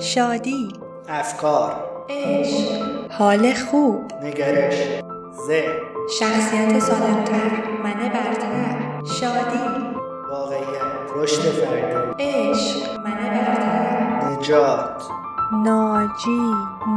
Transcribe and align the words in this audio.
شادی 0.00 0.68
افکار 1.08 1.74
عشق 2.08 3.10
حال 3.10 3.54
خوب 3.54 4.12
نگرش 4.22 4.74
ذهن 5.46 5.72
شخصیت 6.18 6.78
سالمتر 6.78 7.50
من 7.84 8.08
برتر 8.08 9.04
شادی 9.04 9.58
واقعیت 10.30 11.16
رشد 11.16 11.42
فردی 11.42 12.24
عشق 12.24 12.96
من 12.96 13.14
برتر 13.14 14.38
نجات. 14.40 15.02
ناجی 15.64 16.40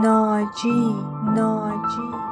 ناجی 0.03 0.95
ناجی. 1.35 2.24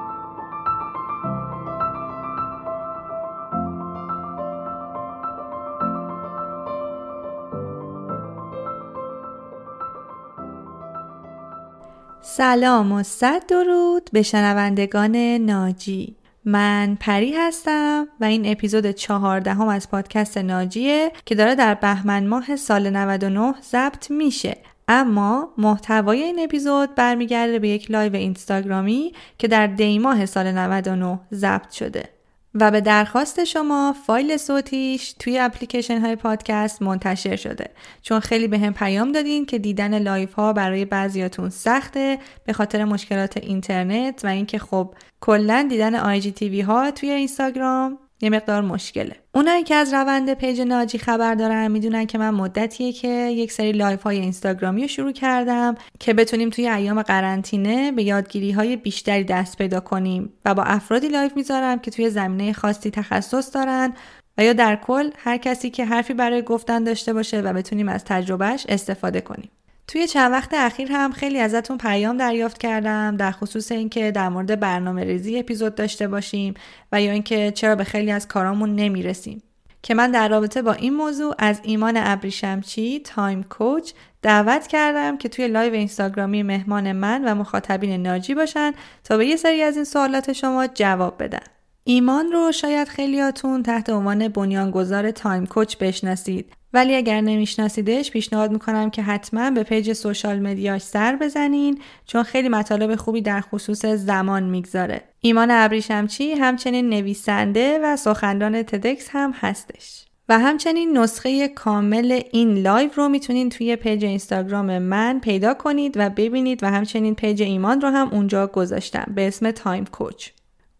سلام 12.38 12.92
و 12.92 13.04
صد 13.04 13.46
درود 13.46 14.10
به 14.14 14.22
شنوندگان 14.22 15.16
ناجی. 15.18 16.16
من 16.46 16.98
پری 17.00 17.34
هستم 17.34 18.08
و 18.20 18.26
این 18.26 18.52
اپیزود 18.52 18.92
چهاردهم 18.92 19.68
از 19.68 19.90
پادکست 19.90 20.38
ناجیه 20.38 21.12
که 21.26 21.36
داره 21.36 21.56
در 21.56 21.74
بهمن 21.74 22.28
ماه 22.28 22.56
سال 22.56 22.90
99 22.90 23.54
ضبط 23.62 24.12
میشه. 24.12 24.58
اما 24.88 25.54
محتوای 25.58 26.24
این 26.24 26.40
اپیزود 26.40 26.96
برمیگرده 26.96 27.60
به 27.60 27.70
یک 27.70 27.92
live 27.92 28.16
اینستاگرامی 28.16 29.14
که 29.38 29.48
در 29.48 29.68
دی 29.68 30.00
ماه 30.00 30.26
سال 30.26 30.52
99 30.52 31.20
ضبط 31.34 31.72
شده. 31.72 32.10
و 32.56 32.72
به 32.72 32.82
درخواست 32.82 33.44
شما 33.44 33.96
فایل 34.08 34.38
صوتیش 34.38 35.14
توی 35.14 35.40
اپلیکیشن 35.40 36.02
های 36.02 36.16
پادکست 36.16 36.82
منتشر 36.82 37.36
شده. 37.36 37.70
چون 38.02 38.20
خیلی 38.20 38.48
به 38.48 38.60
هم 38.60 38.74
پیام 38.74 39.12
دادین 39.12 39.46
که 39.46 39.60
دیدن 39.60 40.00
live 40.00 40.34
ها 40.34 40.54
برای 40.54 40.86
بعضیاتون 40.86 41.50
سخته 41.50 42.20
به 42.46 42.54
خاطر 42.54 42.86
مشکلات 42.86 43.38
اینترنت 43.38 44.26
و 44.26 44.28
اینکه 44.28 44.60
خب 44.60 44.96
کلا 45.22 45.68
دیدن 45.70 45.96
آی 45.96 46.34
ها 46.62 46.92
توی 46.92 47.12
اینستاگرام 47.12 47.98
یه 48.24 48.30
مقدار 48.30 48.62
مشکله. 48.62 49.16
اونایی 49.36 49.64
که 49.64 49.76
از 49.76 49.94
روند 49.94 50.34
page 50.34 50.62
ناجی 50.62 50.98
خبر 50.98 51.36
دارن 51.36 51.72
می‌دونن 51.72 52.06
که 52.06 52.18
من 52.18 52.30
مدتیه 52.30 52.92
که 52.92 53.08
یک 53.08 53.52
سری 53.52 53.72
live 53.72 54.04
های 54.04 54.20
اینستاگرامی 54.20 54.82
رو 54.82 54.88
شروع 54.88 55.12
کردم 55.12 55.76
که 56.00 56.14
بتونیم 56.14 56.50
توی 56.50 56.68
ایام 56.68 57.02
قرنطینه 57.02 57.92
به 57.92 58.04
یادگیری 58.04 58.52
های 58.52 58.76
بیشتری 58.76 59.24
دست 59.24 59.58
پیدا 59.58 59.80
کنیم 59.80 60.34
و 60.46 60.54
با 60.54 60.64
افرادی 60.64 61.08
live 61.08 61.36
می‌ذارم 61.36 61.80
که 61.80 61.92
توی 61.92 62.10
زمینه 62.10 62.54
خاصی 62.54 62.90
تخصص 62.90 63.56
دارن 63.56 63.94
و 64.38 64.44
یا 64.44 64.54
در 64.54 64.76
کل 64.76 65.10
هر 65.18 65.38
کسی 65.38 65.70
که 65.70 65.86
حرفی 65.86 66.14
برای 66.14 66.42
گفتن 66.42 66.84
داشته 66.84 67.14
باشه 67.14 67.42
و 67.42 67.54
بتونیم 67.54 67.90
از 67.90 68.04
تجربهش 68.06 68.66
استفاده 68.70 69.22
کنیم. 69.22 69.50
توی 69.88 70.08
چند 70.08 70.32
وقت 70.32 70.54
اخیر 70.54 70.92
هم 70.92 71.12
خیلی 71.12 71.40
ازتون 71.40 71.78
پیام 71.78 72.18
دریافت 72.18 72.58
کردم 72.58 73.18
در 73.18 73.32
خصوص 73.32 73.72
اینکه 73.72 74.12
در 74.12 74.30
مورد 74.30 74.60
برنامه 74.60 75.04
ریزی 75.04 75.40
اپیزود 75.40 75.76
داشته 75.76 76.08
باشیم 76.08 76.54
و 76.92 77.02
یا 77.02 77.12
اینکه 77.12 77.52
چرا 77.52 77.76
به 77.76 77.84
خیلی 77.84 78.12
از 78.12 78.28
کارامون 78.28 78.76
نمی‌رسیم 78.76 79.44
که 79.82 79.94
من 79.94 80.12
در 80.12 80.30
رابطه 80.30 80.62
با 80.62 80.74
این 80.74 80.94
موضوع 80.94 81.36
از 81.38 81.60
ایمان 81.64 81.94
ابریشمچی 81.98 83.00
Time 83.00 83.44
Coach 83.44 83.92
دعوت 84.22 84.68
کردم 84.68 85.18
که 85.18 85.30
توی 85.30 85.48
live 85.48 85.74
اینستاگرامی 85.74 86.44
مهمان 86.44 86.92
من 86.92 87.26
و 87.26 87.36
مخاطبین 87.36 88.02
ناجی 88.02 88.36
باشن 88.36 88.72
تا 89.04 89.18
به 89.18 89.26
یه 89.26 89.36
سری 89.36 89.62
از 89.62 89.76
این 89.76 89.86
سوالات 89.86 90.34
شما 90.34 90.68
جواب 90.68 91.24
بدن. 91.24 91.44
ایمان 91.84 92.32
رو 92.32 92.52
شاید 92.52 92.88
خیلیاتون 92.88 93.64
تحت 93.64 93.90
عنوان 93.90 94.28
بنیانگذار 94.28 95.12
Time 95.12 95.46
Coach 95.46 95.78
بشناسید 95.78 96.54
ولی 96.74 96.96
اگر 96.96 97.22
نمیشناسیدش 97.22 98.12
پیشنهاد 98.12 98.52
می‌کنم 98.52 98.90
که 98.90 99.02
حتما 99.02 99.52
به 99.52 99.64
page 99.64 99.94
social 99.94 100.40
media 100.40 100.70
ش 100.70 100.82
سر 100.82 101.16
بزنین 101.16 101.82
چون 102.06 102.24
خیلی 102.24 102.50
مطالب 102.50 102.96
خوبی 102.96 103.22
در 103.22 103.42
خصوص 103.42 103.86
زمان 103.86 104.44
می‌گذاره. 104.44 105.02
ایمان 105.20 105.52
ابریشمچی 105.52 106.32
همچنین 106.32 106.90
نویسنده 106.90 107.80
و 107.84 107.96
سخنران 107.96 108.64
TEDx 108.64 109.08
هم 109.12 109.34
هستش. 109.36 110.06
و 110.30 110.40
همچنین 110.40 110.98
نسخه 110.98 111.48
کامل 111.48 112.22
این 112.32 112.58
live 112.58 112.90
رو 112.96 113.10
می‌تونید 113.10 113.52
توی 113.52 113.76
page 113.76 114.06
اینستاگرام 114.06 114.78
من 114.78 115.20
پیدا 115.20 115.54
کنید 115.54 115.94
و 115.98 116.10
ببینید 116.10 116.64
و 116.64 116.68
همچنین 116.72 117.16
page 117.16 117.42
ایمان 117.42 117.82
رو 117.82 117.90
هم 117.90 118.10
اونجا 118.12 118.48
گذاشتم 118.48 119.12
به 119.16 119.28
اسم 119.28 119.52
Time 119.52 119.86
Coach. 119.86 120.30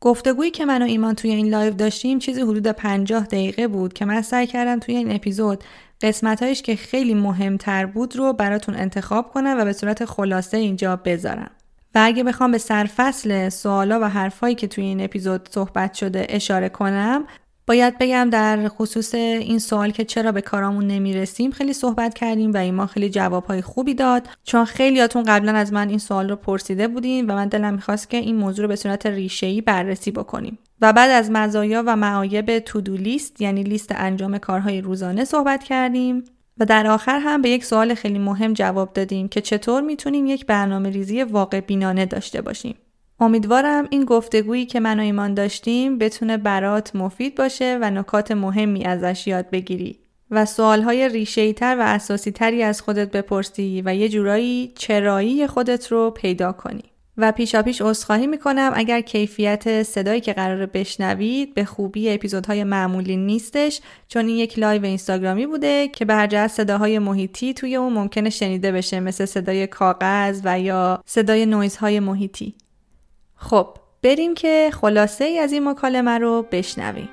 گفتگویی 0.04 0.52
که 0.52 0.66
من 0.66 0.82
و 0.82 0.86
ایمان 0.86 1.16
توی 1.16 1.32
این 1.32 1.50
live 1.50 1.74
داشتیم 1.74 2.20
چیزی 2.20 2.42
حدود 2.42 2.68
50 2.68 3.26
دقیقه 3.26 3.68
بود 3.68 3.94
که 3.94 4.06
من 4.06 4.22
سعی 4.22 4.48
کردم 4.48 4.80
توی 4.80 4.96
این 4.96 5.16
اپیزود 5.16 5.64
قسمتهایش 6.02 6.62
که 6.62 6.76
خیلی 6.76 7.14
مهمتر 7.14 7.86
بود 7.86 8.16
رو 8.16 8.34
براتون 8.34 8.76
انتخاب 8.76 9.32
کنم 9.32 9.56
و 9.60 9.66
به 9.66 9.74
صورت 9.74 10.06
خلاصه 10.06 10.58
اینجا 10.58 10.96
بذارم. 10.96 11.52
و 11.96 12.00
اگه 12.04 12.24
بخوام 12.24 12.52
به 12.52 12.58
سرفصل 12.58 13.50
سوالا 13.50 14.00
و 14.00 14.04
حرفایی 14.04 14.56
که 14.56 14.68
توی 14.68 14.84
این 14.84 15.02
اپیزود 15.02 15.50
صحبت 15.52 15.94
شده 15.94 16.26
اشاره 16.30 16.70
کنم 16.70 17.26
باید 17.68 17.98
بگم 17.98 18.30
در 18.30 18.68
خصوص 18.68 19.16
این 19.16 19.60
سوال 19.60 19.92
که 19.92 20.06
چرا 20.06 20.32
به 20.32 20.42
کارامون 20.42 20.88
نمی‌رسیم 20.88 21.52
خیلی 21.52 21.74
صحبت 21.74 22.14
کردیم 22.14 22.54
و 22.54 22.58
ایمان 22.58 22.86
خیلی 22.86 23.10
جوابهای 23.10 23.62
خوبی 23.62 23.94
داد. 23.94 24.28
چون 24.44 24.66
خیلیاتون 24.66 25.24
قبلا 25.24 25.52
از 25.52 25.74
من 25.74 25.90
این 25.90 26.00
سوال 26.00 26.30
رو 26.30 26.36
پرسیده 26.36 26.88
بودین 26.88 27.26
و 27.26 27.34
من 27.34 27.48
دلم 27.48 27.74
می‌خواست 27.74 28.10
که 28.10 28.18
این 28.18 28.36
موضوع 28.36 28.62
رو 28.62 28.68
به 28.68 28.76
صورت 28.76 29.06
ریشه‌ای 29.06 29.62
بررسی 29.62 30.12
بکنیم. 30.12 30.60
و 30.82 30.94
بعد 30.94 31.12
از 31.12 31.32
مزایا 31.32 31.84
و 31.86 31.96
معایب 31.96 32.60
to-do 32.60 32.98
list 32.98 33.42
یعنی 33.42 33.64
لیست 33.64 33.92
انجام 33.96 34.38
کارهای 34.38 34.82
روزانه 34.82 35.26
صحبت 35.26 35.64
کردیم 35.64 36.24
و 36.58 36.66
در 36.66 36.88
آخر 36.88 37.20
هم 37.20 37.42
به 37.42 37.50
یک 37.50 37.66
سوال 37.66 37.94
خیلی 37.94 38.20
مهم 38.20 38.54
جواب 38.54 38.94
دادیم 38.94 39.28
که 39.28 39.42
چطور 39.42 39.82
می‌تونیم 39.82 40.26
یک 40.26 40.46
برنامه 40.46 40.90
ریزی 40.90 41.24
واقع 41.24 41.60
بینانه 41.60 42.06
داشته 42.06 42.42
باشیم. 42.42 42.76
امیدوارم 43.20 43.88
این 43.90 44.06
گفتگویی 44.06 44.66
که 44.66 44.80
من 44.80 45.00
و 45.00 45.04
ایمان 45.04 45.34
داشتیم 45.34 45.98
بتونه 45.98 46.38
برات 46.38 46.96
مفید 46.96 47.36
باشه 47.36 47.80
و 47.82 47.92
نکات 47.92 48.32
مهمی 48.32 48.86
ازش 48.86 49.28
یاد 49.28 49.50
بگیری 49.50 50.00
و 50.32 50.46
سوالهای 50.46 51.10
ریشه 51.10 51.54
تر 51.54 51.76
و 51.80 51.82
اساسی 51.82 52.32
تری 52.32 52.64
از 52.64 52.82
خودت 52.82 53.12
بپرسی 53.12 53.82
و 53.86 53.96
یه 53.96 54.10
جورایی 54.10 54.74
چرایی 54.76 55.48
خودت 55.48 55.92
رو 55.92 56.12
پیدا 56.12 56.52
کنی. 56.52 56.84
و 57.18 57.32
پیشا 57.32 57.62
پیش 57.62 57.82
عذرخواهی 57.82 58.28
می‌کنم 58.28 58.72
اگر 58.76 59.02
کیفیت 59.02 59.84
صدایی 59.84 60.22
که 60.22 60.34
قرار 60.34 60.66
بشنوید 60.66 61.54
به 61.54 61.66
خوبی 61.66 62.10
اپیزودهای 62.10 62.64
معمولی 62.64 63.18
نیستش 63.18 63.82
چون 64.08 64.28
این 64.28 64.38
یک 64.38 64.60
live 64.60 64.86
اینستاگرامی 64.86 65.46
بوده 65.46 65.88
که 65.88 66.06
به 66.06 66.14
هر 66.14 66.28
جهت 66.28 66.52
صداهای 66.52 67.00
محیطی 67.00 67.54
توی 67.54 67.76
اون 67.76 67.94
ممکنه 67.94 68.30
شنیده 68.30 68.72
بشه 68.72 69.00
مثل 69.00 69.26
صدای 69.26 69.68
کاغذ 69.68 70.42
و 70.44 70.60
یا 70.60 71.04
صدای 71.06 71.46
نویزهای 71.46 72.00
محیطی 72.00 72.56
خب 73.44 73.68
بریم 74.04 74.34
که 74.34 74.70
خلاصه 74.74 75.26
ای 75.26 75.40
از 75.40 75.52
این 75.52 75.70
مکالمه 75.70 76.18
رو 76.18 76.46
بشنویم. 76.52 77.10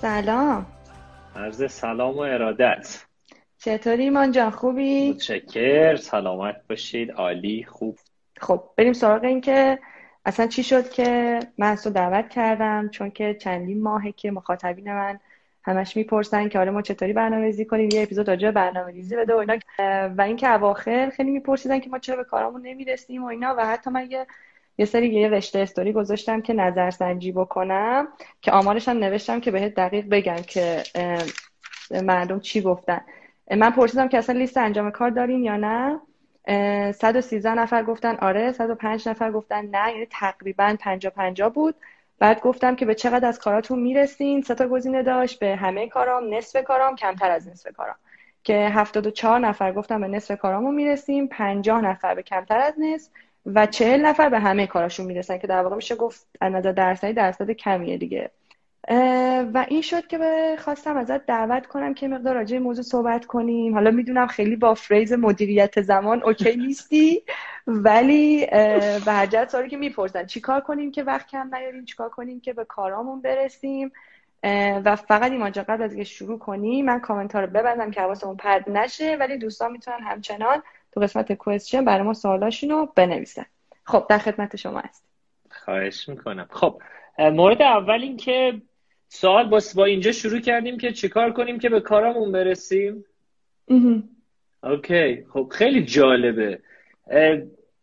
سلام. 0.00 0.66
عرض 1.36 1.72
سلام 1.72 2.16
و 2.16 2.20
ارادت. 2.20 3.04
چطوری 3.58 4.02
ایمان 4.02 4.32
جان؟ 4.32 4.50
خوبی؟ 4.50 5.10
متشکر 5.10 5.96
سلامت 5.96 6.56
باشید. 6.68 7.10
عالی 7.10 7.64
خوب. 7.64 7.98
خب 8.40 8.62
بریم 8.76 8.92
سراغ 8.92 9.24
این 9.24 9.40
که 9.40 9.78
اصلا 10.24 10.46
چی 10.46 10.62
شد 10.62 10.90
که 10.90 11.40
من 11.58 11.70
از 11.70 11.82
تو 11.82 11.90
دعوت 11.90 12.28
کردم؟ 12.28 12.88
چون 12.88 13.10
که 13.10 13.34
چندین 13.34 13.82
ماهه 13.82 14.12
که 14.12 14.30
مخاطبین 14.30 14.92
من 14.94 15.20
همش 15.62 15.96
می‌پرسن 15.96 16.48
که 16.48 16.58
آره 16.58 16.70
ما 16.70 16.82
چطوری 16.82 17.12
برنامه 17.12 17.44
ریزی 17.44 17.64
کنیم؟ 17.64 17.88
یه 17.92 18.02
اپیزود 18.02 18.28
راجع 18.28 18.50
برنامه 18.50 18.92
ریزی 18.92 19.16
بده 19.16 19.34
و 19.34 19.36
اینا. 19.36 19.58
و 20.18 20.22
اینکه 20.22 20.52
اواخر 20.54 21.12
خیلی 21.16 21.30
میپرسیدن 21.30 21.78
که 21.78 21.90
ما 21.90 21.98
چرا 21.98 22.16
به 22.16 22.24
کارامون 22.24 22.62
نمی‌رسیم 22.66 23.24
و 23.24 23.26
اینا. 23.26 23.54
و 23.58 23.66
حتی 23.66 23.90
من 23.90 24.10
یه 24.10 24.26
یه 24.80 24.86
سری 24.86 25.08
یه 25.08 25.28
رشته 25.28 25.58
استوری 25.58 25.92
گذاشتم 25.92 26.40
که 26.40 26.52
نظرسنجی 26.52 27.32
بکنم 27.32 28.08
که 28.42 28.52
آمارش 28.52 28.88
هم 28.88 28.98
نوشتم 28.98 29.40
که 29.40 29.50
بهت 29.50 29.74
دقیق 29.74 30.06
بگم 30.10 30.36
که 30.36 30.82
مردم 31.90 32.40
چی 32.40 32.60
گفتن. 32.60 33.00
من 33.56 33.70
پرسیدم 33.70 34.08
که 34.08 34.18
اصلا 34.18 34.38
لیست 34.38 34.56
انجام 34.56 34.90
کار 34.90 35.10
دارین 35.10 35.44
یا 35.44 35.56
نه؟ 35.56 36.00
113 36.92 37.54
نفر 37.54 37.82
گفتن 37.82 38.16
آره 38.16 38.52
105 38.52 39.08
نفر 39.08 39.32
گفتن 39.32 39.66
نه 39.66 39.92
یعنی 39.92 40.06
تقریبا 40.10 40.76
50 40.80 41.12
50 41.12 41.50
بود. 41.52 41.74
بعد 42.18 42.40
گفتم 42.40 42.76
که 42.76 42.86
به 42.86 42.94
چقدر 42.94 43.28
از 43.28 43.38
کاراتون 43.38 43.78
می‌رسین؟ 43.78 44.42
سه 44.42 44.54
تا 44.54 44.68
گزینه 44.68 45.02
داشت 45.02 45.38
به 45.38 45.56
همه 45.56 45.88
کارام 45.88 46.34
نصف 46.34 46.64
کارام 46.64 46.96
کمتر 46.96 47.30
از 47.30 47.48
نصف 47.48 47.72
کارام. 47.72 47.96
که 48.44 48.68
74 48.68 49.38
نفر 49.38 49.72
گفتم 49.72 50.00
به 50.00 50.08
نصف 50.08 50.38
کارامون 50.38 50.74
می‌رسیم 50.74 51.26
50 51.28 51.80
نفر 51.80 52.14
به 52.14 52.22
کمتر 52.22 52.58
از 52.58 52.74
نصف. 52.78 53.10
و 53.46 53.66
40 53.66 54.06
نفر 54.06 54.28
به 54.28 54.38
همه 54.38 54.66
کاراشون 54.66 55.06
می‌رسن 55.06 55.38
که 55.38 55.46
در 55.46 55.62
واقع 55.62 55.76
میشه 55.76 55.94
گفت 55.94 56.26
از 56.40 56.52
نظر 56.52 56.72
درصدی 56.72 57.12
درصد 57.12 57.50
کمیه 57.50 57.98
دیگه. 57.98 58.30
و 59.54 59.66
این 59.68 59.82
شد 59.82 60.06
که 60.06 60.18
خواستم 60.58 60.96
ازت 60.96 61.26
دعوت 61.26 61.66
کنم 61.66 61.94
که 61.94 62.08
مقدار 62.08 62.34
راجع 62.34 62.58
موضوع 62.58 62.84
صحبت 62.84 63.26
کنیم. 63.26 63.74
حالا 63.74 63.90
می‌دونم 63.90 64.26
خیلی 64.26 64.56
با 64.56 64.74
فریز 64.74 65.12
مدیریت 65.12 65.80
زمان 65.80 66.22
اوکی 66.22 66.56
نیستی 66.56 67.22
ولی 67.66 68.46
به 69.04 69.12
هر 69.12 69.46
سوالی 69.46 69.68
که 69.68 69.76
می‌پرسن 69.76 70.26
چیکار 70.26 70.60
کنیم 70.60 70.90
که 70.90 71.02
وقت 71.02 71.26
کم 71.26 71.54
نیاریم؟ 71.54 71.84
چیکار 71.84 72.08
کنیم 72.08 72.40
که 72.40 72.52
به 72.52 72.64
کارامون 72.64 73.20
برسیم؟ 73.20 73.92
و 74.84 74.96
فقط 74.96 75.32
این 75.32 75.50
قبل 75.50 75.82
از 75.82 75.96
که 75.96 76.04
شروع 76.04 76.38
کنیم 76.38 76.84
من 76.84 77.00
کامنت 77.00 77.36
رو 77.36 77.46
ببندم 77.46 77.90
که 77.90 78.00
حواسمون 78.00 78.36
پرد 78.36 78.70
نشه 78.70 79.16
ولی 79.20 79.38
دوستان 79.38 79.72
می‌تونن 79.72 80.00
همچنان 80.00 80.62
تو 80.92 81.00
قسمت 81.00 81.32
کوئسچن 81.32 81.84
برای 81.84 82.02
ما 82.02 82.14
سوالاشون 82.14 82.70
رو 82.70 82.92
بنویسن. 82.96 83.46
خب 83.84 84.06
در 84.08 84.18
خدمت 84.18 84.56
شما 84.56 84.80
است 84.80 85.04
خواهش 85.50 86.08
می‌کنم. 86.08 86.48
خب 86.50 86.82
مورد 87.18 87.62
اول 87.62 88.02
این 88.02 88.16
که 88.16 88.62
سوال 89.08 89.48
با, 89.48 89.60
با 89.76 89.84
اینجا 89.84 90.12
شروع 90.12 90.40
کردیم 90.40 90.78
که 90.78 90.92
چیکار 90.92 91.32
کنیم 91.32 91.58
که 91.58 91.68
به 91.68 91.80
کارمون 91.80 92.32
برسیم؟ 92.32 93.04
اوکی. 94.62 95.24
خب 95.32 95.52
خیلی 95.52 95.84
جالبه. 95.84 96.60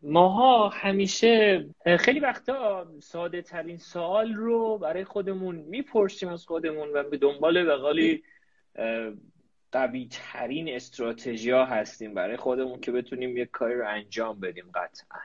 ماها 0.01 0.69
همیشه 0.69 1.65
خیلی 1.99 2.19
وقتا 2.19 2.87
ساده 2.99 3.41
ترین 3.41 3.77
سوال 3.77 4.33
رو 4.33 4.77
برای 4.77 5.03
خودمون 5.03 5.55
می‌پرسیم 5.55 6.29
از 6.29 6.45
خودمون 6.45 6.89
و 6.93 7.03
به 7.03 7.17
دنبال 7.17 7.65
بقالی 7.65 8.23
قوی 9.71 10.07
ترین 10.11 10.69
استراتژی 10.69 11.51
ها 11.51 11.65
هستیم 11.65 12.13
برای 12.13 12.37
خودمون 12.37 12.79
که 12.79 12.91
بتونیم 12.91 13.37
یک 13.37 13.51
کاری 13.51 13.75
رو 13.75 13.87
انجام 13.87 14.39
بدیم 14.39 14.65
قطعا. 14.73 15.19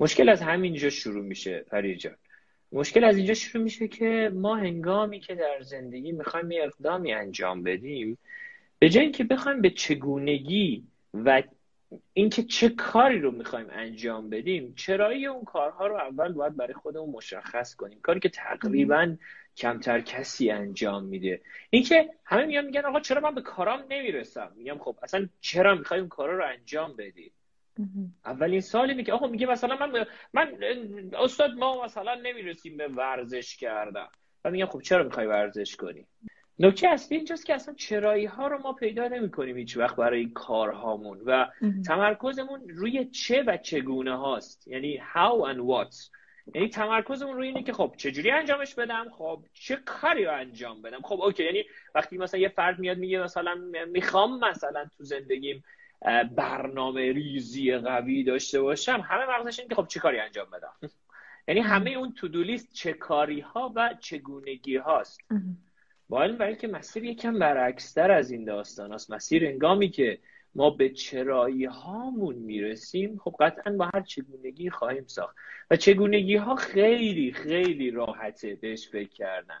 مشکل 0.00 0.28
از 0.28 0.42
همینجا 0.42 0.90
شروع 0.90 1.24
میشه 1.24 1.64
فریجان 1.70 2.16
مشکل 2.72 3.04
از 3.04 3.16
اینجا 3.16 3.34
شروع 3.34 3.64
میشه 3.64 3.88
که 3.88 4.30
ما 4.34 4.56
هنگامی 4.56 5.20
که 5.20 5.34
در 5.34 5.60
زندگی 5.60 6.12
می‌خوایم 6.12 6.50
یه 6.50 6.62
اقدامی 6.62 7.12
انجام 7.12 7.62
بدیم 7.62 8.18
به 8.78 8.88
جای 8.88 9.02
اینکه 9.02 9.24
بخوایم 9.24 9.60
به 9.60 9.70
چگونگی 9.70 10.84
و 11.14 11.42
اینکه 12.12 12.42
چه 12.42 12.68
کاری 12.68 13.20
رو 13.20 13.30
می‌خوایم 13.30 13.66
انجام 13.70 14.30
بدیم 14.30 14.74
چرایی 14.74 15.26
اون 15.26 15.44
کارها 15.44 15.86
رو 15.86 15.96
اول 15.96 16.32
باید 16.32 16.56
برای 16.56 16.74
خودمون 16.74 17.10
مشخص 17.10 17.74
کنیم. 17.74 18.00
کاری 18.02 18.20
که 18.20 18.28
تقریبا 18.28 19.16
کمتر 19.56 20.00
کسی 20.00 20.50
انجام 20.50 21.04
میده. 21.04 21.42
اینکه 21.70 22.10
همه 22.24 22.46
میان 22.46 22.64
میگن 22.64 22.84
آقا 22.84 23.00
چرا 23.00 23.20
من 23.20 23.34
به 23.34 23.42
کارام 23.42 23.84
نمی‌رسم؟ 23.90 24.52
میگم 24.56 24.78
خب 24.78 24.98
اصلا 25.02 25.28
چرا 25.40 25.74
می‌خوای 25.74 26.00
اون 26.00 26.08
کارا 26.08 26.36
رو 26.36 26.44
انجام 26.44 26.96
بدی؟ 26.96 27.32
اولین 28.24 28.60
سال 28.60 28.90
اینه 28.90 29.02
که 29.02 29.12
آقا 29.12 29.26
میگه 29.26 29.46
مثلا 29.46 29.86
من 29.86 30.06
من 30.32 30.58
استاد 31.18 31.50
ما 31.50 31.84
مثلا 31.84 32.14
نمی‌رسیم 32.14 32.76
به 32.76 32.88
ورزش 32.88 33.56
کردن. 33.56 34.06
و 34.44 34.50
میگم 34.50 34.66
خب 34.66 34.80
چرا 34.80 35.02
می‌خوای 35.04 35.26
ورزش 35.26 35.76
کنی؟ 35.76 36.06
نکته 36.58 36.88
اصلی 36.88 37.16
اینجاست 37.16 37.46
که 37.46 37.54
اصلا 37.54 37.74
چرایی 37.74 38.24
ها 38.24 38.46
رو 38.46 38.58
ما 38.58 38.72
پیدا 38.72 39.08
نمی 39.08 39.30
کنیم 39.30 39.56
هیچ 39.56 39.76
وقت 39.76 39.96
برای 39.96 40.26
کارهامون 40.26 41.20
و 41.26 41.46
تمرکزمون 41.86 42.68
روی 42.68 43.04
چه 43.04 43.42
و 43.46 43.56
چگونه 43.56 44.16
هاست. 44.16 44.68
یعنی 44.68 44.98
how 45.14 45.54
and 45.54 45.58
what. 45.58 46.10
یعنی 46.54 46.68
تمرکزمون 46.68 47.36
روی 47.36 47.48
اینه 47.48 47.62
که 47.62 47.72
خب 47.72 47.94
چجوری 47.96 48.30
انجامش 48.30 48.74
بدم؟ 48.74 49.06
خب 49.10 49.44
چه 49.54 49.76
کاری 49.76 50.24
رو 50.24 50.34
انجام 50.34 50.82
بدم؟ 50.82 51.00
خب 51.02 51.20
اوکی 51.20 51.44
یعنی 51.44 51.64
وقتی 51.94 52.18
مثلا 52.18 52.40
یه 52.40 52.48
فرد 52.48 52.78
میاد 52.78 52.98
میگه 52.98 53.22
مثلا 53.22 53.54
می‌خوام 53.92 54.38
مثلا 54.38 54.84
تو 54.96 55.04
زندگیم 55.04 55.64
برنامه 56.36 57.12
ریزی 57.12 57.76
قوی 57.76 58.24
داشته 58.24 58.60
باشم 58.60 59.04
همه 59.08 59.26
مغزش 59.26 59.58
اینه 59.58 59.68
که 59.68 59.74
خب 59.74 59.86
چه 59.86 60.00
کاری 60.00 60.18
انجام 60.18 60.46
بدم؟ 60.50 60.72
یعنی 61.48 61.60
همه 61.60 61.90
اون 61.90 62.12
تو 62.12 62.28
لیست 62.28 62.72
چه 62.72 62.92
کاری 62.92 63.40
ها 63.40 63.72
و 63.76 63.94
چگونگی 64.00 64.76
هاست. 64.76 65.20
با 66.08 66.22
این 66.22 66.36
برای 66.36 66.56
که 66.56 66.68
مسیر 66.68 67.04
یکم 67.04 67.38
برعکستر 67.38 68.10
از 68.10 68.30
این 68.30 68.44
داستان 68.44 68.92
است. 68.92 69.10
مسیر 69.10 69.46
انگامی 69.46 69.88
که 69.90 70.18
ما 70.54 70.70
به 70.70 70.88
چرایی 70.88 71.64
هامون 71.64 72.34
می‌رسیم 72.34 73.16
خب 73.24 73.34
قطعا 73.40 73.72
با 73.72 73.90
هر 73.94 74.00
چگونگی 74.00 74.70
خواهیم 74.70 75.04
ساخت. 75.06 75.36
و 75.70 75.76
چگونگی 75.76 76.36
ها 76.36 76.54
خیلی 76.54 77.32
خیلی 77.32 77.90
راحته 77.90 78.58
بهش 78.60 78.88
فکر 78.88 79.08
کردن. 79.08 79.60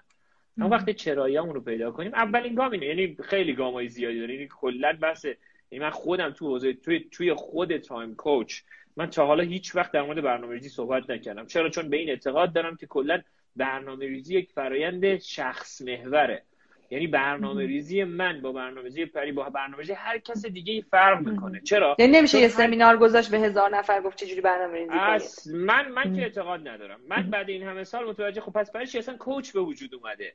ما 0.56 0.68
وقتی 0.68 0.94
چرایی 0.94 1.36
رو 1.36 1.60
پیدا 1.60 1.90
کنیم 1.90 2.14
اولین 2.14 2.54
گام 2.54 2.70
اینه. 2.70 2.86
یعنی 2.86 3.16
خیلی 3.24 3.54
گامای 3.54 3.88
زیادی 3.88 4.18
داره 4.20 4.34
یعنی 4.34 4.48
کلا 4.60 4.98
بحث 5.02 5.24
یعنی 5.24 5.84
من 5.84 5.90
خودم 5.90 6.30
تو 6.30 6.46
حوزه 6.46 6.72
توی 6.72 7.08
توی 7.10 7.34
خود 7.34 7.76
Time 7.76 8.14
Coach 8.14 8.60
من 8.96 9.10
تا 9.10 9.26
حالا 9.26 9.42
هیچ 9.42 9.76
وقت 9.76 9.92
در 9.92 10.02
مورد 10.02 10.20
برنامه‌ریزی 10.20 10.68
صحبت 10.68 11.10
نکردم. 11.10 11.46
چرا؟ 11.46 11.68
چون 11.68 11.88
به 11.88 11.96
این 11.96 12.08
اعتقاد 12.08 12.52
دارم 12.52 12.76
که 12.76 12.86
کلا 12.86 13.22
برنامه‌ریزی 13.56 14.34
یک 14.34 14.50
فرایند 14.52 15.18
شخص 15.18 15.82
محوره. 15.82 16.42
یعنی 16.90 17.06
برنامه 17.06 17.66
ریزی 17.66 18.04
من 18.04 18.40
با 18.40 18.52
برنامه 18.52 18.82
ریزی 18.82 19.06
پری 19.06 19.32
با 19.32 19.42
برنامه 19.42 19.78
ریزی 19.78 19.92
هر 19.92 20.18
کس 20.18 20.46
دیگه 20.46 20.84
فرق 20.90 21.20
می‌کنه. 21.20 21.60
چرا؟ 21.60 21.96
یعنی 21.98 22.18
نمیشه 22.18 22.38
یه 22.38 22.48
سمینار 22.48 22.96
گذاشت 22.96 23.30
به 23.30 23.38
هزار 23.38 23.76
نفر 23.76 24.00
گفت 24.00 24.18
چجوری 24.18 24.40
برنامه 24.40 24.78
ریزی 24.78 25.56
من 25.56 25.88
من 25.88 26.16
که 26.16 26.22
اعتقاد 26.22 26.68
ندارم. 26.68 27.00
من 27.08 27.30
بعد 27.30 27.48
این 27.48 27.62
همه 27.62 27.84
سال 27.84 28.08
متوجه 28.08 28.40
خب 28.40 28.52
پس 28.52 28.72
برای 28.72 28.86
چی 28.86 28.98
اصلا 28.98 29.16
کوچ 29.16 29.52
به 29.52 29.60
وجود 29.60 29.94
اومده؟ 29.94 30.34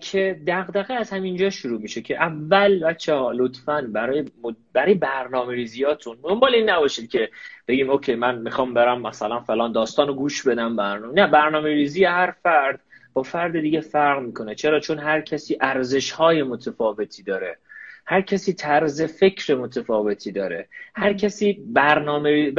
که 0.00 0.40
دغدغه 0.46 0.94
از 0.94 1.10
همینجا 1.10 1.50
شروع 1.50 1.80
میشه 1.80 2.02
که 2.02 2.22
اول 2.22 2.84
بچه 2.84 3.14
ها 3.14 3.32
لطفا 3.32 3.88
برای 3.92 4.24
برای 4.72 4.94
برنامه 4.94 5.54
ریزیاتون 5.54 6.18
دنبال 6.22 6.54
این 6.54 6.70
نباشید 6.70 7.10
که 7.10 7.30
بگیم 7.68 7.90
اوکی 7.90 8.14
من 8.14 8.38
می‌خوام 8.38 8.74
برم 8.74 9.02
مثلا 9.02 9.40
فلان 9.40 9.72
داستان 9.72 10.08
رو 10.08 10.14
گوش 10.14 10.42
بدم 10.48 10.76
برنامه. 10.76 11.14
نه 11.14 11.26
برنامه 11.26 11.68
ریزی 11.68 12.04
هر 12.04 12.34
فرد 12.42 12.80
با 13.14 13.22
فرد 13.22 13.60
دیگه 13.60 13.80
فرق 13.80 14.22
می‌کنه. 14.22 14.54
چرا؟ 14.54 14.80
چون 14.80 14.98
هر 14.98 15.20
کسی 15.20 15.58
ارزش 15.60 16.10
های 16.10 16.42
متفاوتی 16.42 17.22
داره. 17.22 17.58
هر 18.06 18.20
کسی 18.20 18.52
طرز 18.52 19.02
فکر 19.02 19.54
متفاوتی 19.54 20.32
داره. 20.32 20.68
هر 20.94 21.12
کسی 21.12 21.52
برنامه 21.66 22.52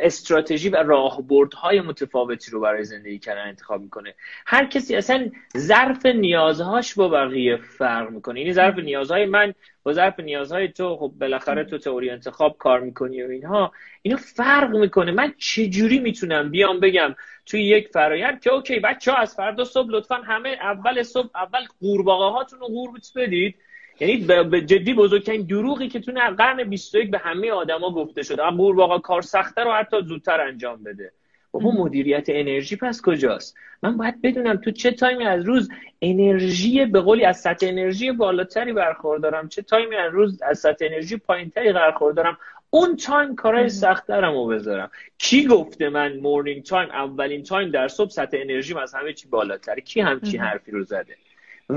استراتژی 0.00 0.68
و 0.68 0.76
راهبردهای 0.76 1.80
متفاوتی 1.80 2.50
رو 2.50 2.60
برای 2.60 2.84
زندگی 2.84 3.18
کردن 3.18 3.48
انتخاب 3.48 3.82
می‌کنه. 3.82 4.14
هر 4.46 4.66
کسی 4.66 4.96
اصلا 4.96 5.30
ظرف 5.56 6.06
نیازهاش 6.06 6.94
با 6.94 7.08
بقیه 7.08 7.56
فرق 7.56 8.10
می‌کنه. 8.10 8.40
یعنی 8.40 8.52
ظرف 8.52 8.78
نیازهای 8.78 9.26
من 9.26 9.54
با 9.82 9.92
ظرف 9.92 10.20
نیازهای 10.20 10.68
تو 10.68 10.96
خب 10.96 11.12
بالاخره 11.20 11.64
تو 11.64 11.78
تئوری 11.78 12.10
انتخاب 12.10 12.56
کار 12.58 12.80
می‌کنی 12.80 13.22
و 13.22 13.30
اینها. 13.30 13.72
اینا 14.02 14.16
فرق 14.16 14.76
می‌کنه. 14.76 15.12
من 15.12 15.34
چجوری 15.38 15.98
می‌تونم 15.98 16.50
بیام 16.50 16.80
بگم 16.80 17.14
توی 17.46 17.62
یک 17.62 17.88
فرایند 17.88 18.40
که 18.40 18.52
اوکی 18.52 18.78
بچه 18.78 19.12
ها 19.12 19.18
از 19.18 19.34
فردا 19.34 19.64
صبح 19.64 19.88
لطفا 19.90 20.14
همه 20.14 20.48
اول 20.48 21.02
صبح 21.02 21.30
اول 21.34 21.60
قورباغه 21.80 22.36
هاتون 22.36 22.60
رو 22.60 22.66
قورت 22.66 23.12
بدید. 23.16 23.54
یعنی 24.00 24.16
به 24.44 24.60
جدی 24.60 24.94
بزرگترین 24.94 25.42
دروغی 25.42 25.88
که 25.88 26.00
تو 26.00 26.12
قرن 26.38 26.64
21 26.64 27.10
به 27.10 27.18
همه 27.18 27.50
آدما 27.50 27.94
گفته 27.94 28.22
شده. 28.22 28.42
قورباغه 28.42 28.98
کار 28.98 29.22
سخته 29.22 29.64
رو 29.64 29.72
حتی 29.72 29.96
زودتر 30.02 30.40
انجام 30.40 30.82
بده. 30.82 31.12
بابا 31.52 31.70
مدیریت 31.70 32.24
انرژی 32.28 32.76
پس 32.76 33.02
کجاست؟ 33.02 33.56
من 33.82 33.96
باید 33.96 34.22
بدونم 34.22 34.56
تو 34.56 34.70
چه 34.70 34.90
time 34.90 35.17
ی 35.17 35.24
از 35.24 35.44
روز 35.44 35.68
انرژی 36.02 36.84
به 36.84 37.00
قولی 37.00 37.24
از 37.24 37.40
سطح 37.40 37.66
انرژی 37.66 38.12
بالاتری 38.12 38.72
برخوردارم؟ 38.72 39.48
چه 39.48 39.62
time 39.62 39.89
ی 39.89 39.96
از 39.96 40.12
روز 40.12 40.42
از 40.42 40.58
سطح 40.58 40.84
انرژی 40.84 41.16
پایینتری 41.16 41.72
برخوردارم؟ 41.72 42.38
اون 42.70 42.96
time 42.96 43.34
کارهای 43.34 43.68
سختترم 43.68 44.34
رو 44.34 44.46
بذارم. 44.46 44.90
کی 45.18 45.46
گفته 45.46 45.88
من 45.88 46.16
morning 46.16 46.62
time 46.62 46.90
اولین 46.90 47.42
time 47.42 47.70
در 47.70 47.88
صبح 47.88 48.10
سطح 48.10 48.36
انرژی 48.40 48.74
از 48.78 48.94
همه 48.94 49.12
چی 49.12 49.28
بالاتره؟ 49.28 49.80
کی 49.80 50.00
همچی 50.00 50.36
حرفی 50.36 50.70
رو 50.70 50.84
زده؟ 50.84 51.16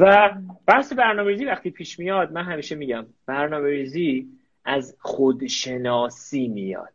و 0.02 0.32
بحث 0.68 0.94
برنامه 0.94 1.46
وقتی 1.46 1.72
پیش 1.72 2.00
میاد 2.00 2.32
من 2.32 2.44
همیشه 2.44 2.76
میگم 2.76 3.06
برنامه 3.26 3.70
ریزی 3.70 4.28
از 4.66 4.98
خودشناسی 5.00 6.48
میاد. 6.48 6.94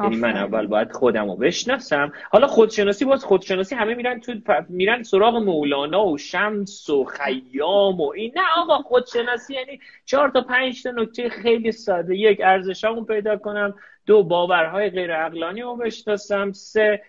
یعنی 0.00 0.16
من 0.16 0.36
اول 0.36 0.66
باید 0.66 0.92
خودم 0.92 1.30
رو 1.30 1.36
بشناسم. 1.36 2.12
حالا 2.30 2.46
خودشناسی 2.46 3.04
باز 3.04 3.24
خودشناسی 3.24 3.74
همه 3.74 3.94
میرن 3.94 4.20
تو 4.20 4.34
میرن 4.68 5.02
سراغ 5.02 5.36
مولانا 5.36 6.06
و 6.06 6.18
شمس 6.18 6.90
و 6.90 7.04
خیام 7.04 8.00
و 8.00 8.12
این. 8.12 8.32
نه 8.36 8.42
آقا 8.56 8.78
خودشناسی 8.78 9.54
یعنی 9.54 9.80
چهار 10.04 10.28
تا 10.28 10.40
پنج 10.40 10.82
تا 10.82 10.90
نکته 10.90 11.28
خیلی 11.28 11.72
ساده. 11.72 12.16
یک 12.16 12.40
ارزشامو 12.44 13.04
پیدا 13.04 13.36
کنم. 13.36 13.74
دو 14.06 14.22
باورهای 14.22 14.90
غیر 14.90 15.14
عقلانی 15.14 15.62
رو 15.62 15.76
بشناسم. 15.76 16.52
سه 16.52 17.02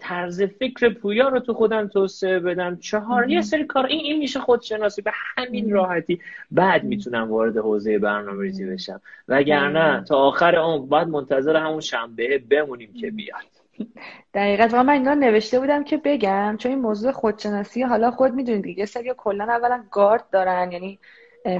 طرز 0.00 0.42
فکر 0.42 0.88
پویا 0.88 1.28
رو 1.28 1.40
تو 1.40 1.54
خودم 1.54 1.88
توسعه 1.88 2.38
بدم. 2.38 2.76
چهار 2.76 3.30
یه 3.30 3.42
سری 3.42 3.64
کار 3.64 3.86
این 3.86 4.00
این 4.00 4.18
میشه 4.18 4.40
خودشناسی. 4.40 5.02
به 5.02 5.12
همین 5.14 5.70
راحتی. 5.70 6.20
بعد 6.50 6.84
می‌تونم 6.84 7.30
وارد 7.30 7.56
حوزه 7.56 7.98
برنامه 7.98 8.42
ریزی 8.42 8.66
بشم. 8.66 9.00
وگرنه 9.28 10.04
تا 10.04 10.16
آخر 10.16 10.56
اون 10.56 10.88
بعد 10.88 11.08
منتظر 11.08 11.56
همون 11.56 11.80
شنبه 11.80 12.38
بمونیم 12.38 12.94
که 13.00 13.10
بیاد. 13.10 13.40
دقیقا. 14.34 14.62
واقعا 14.62 14.82
من 14.82 14.92
اینا 14.92 15.14
نوشته 15.14 15.60
بودم 15.60 15.84
که 15.84 15.96
بگم 15.96 16.56
چون 16.58 16.72
این 16.72 16.80
موضوع 16.80 17.12
خودشناسی 17.12 17.82
حالا 17.82 18.10
خود 18.10 18.34
می‌دونید 18.34 18.62
دیگه 18.62 18.86
سری 18.86 19.12
کلا 19.16 19.44
اولا 19.44 19.82
گارد 19.90 20.24
دارن. 20.30 20.72
یعنی 20.72 20.98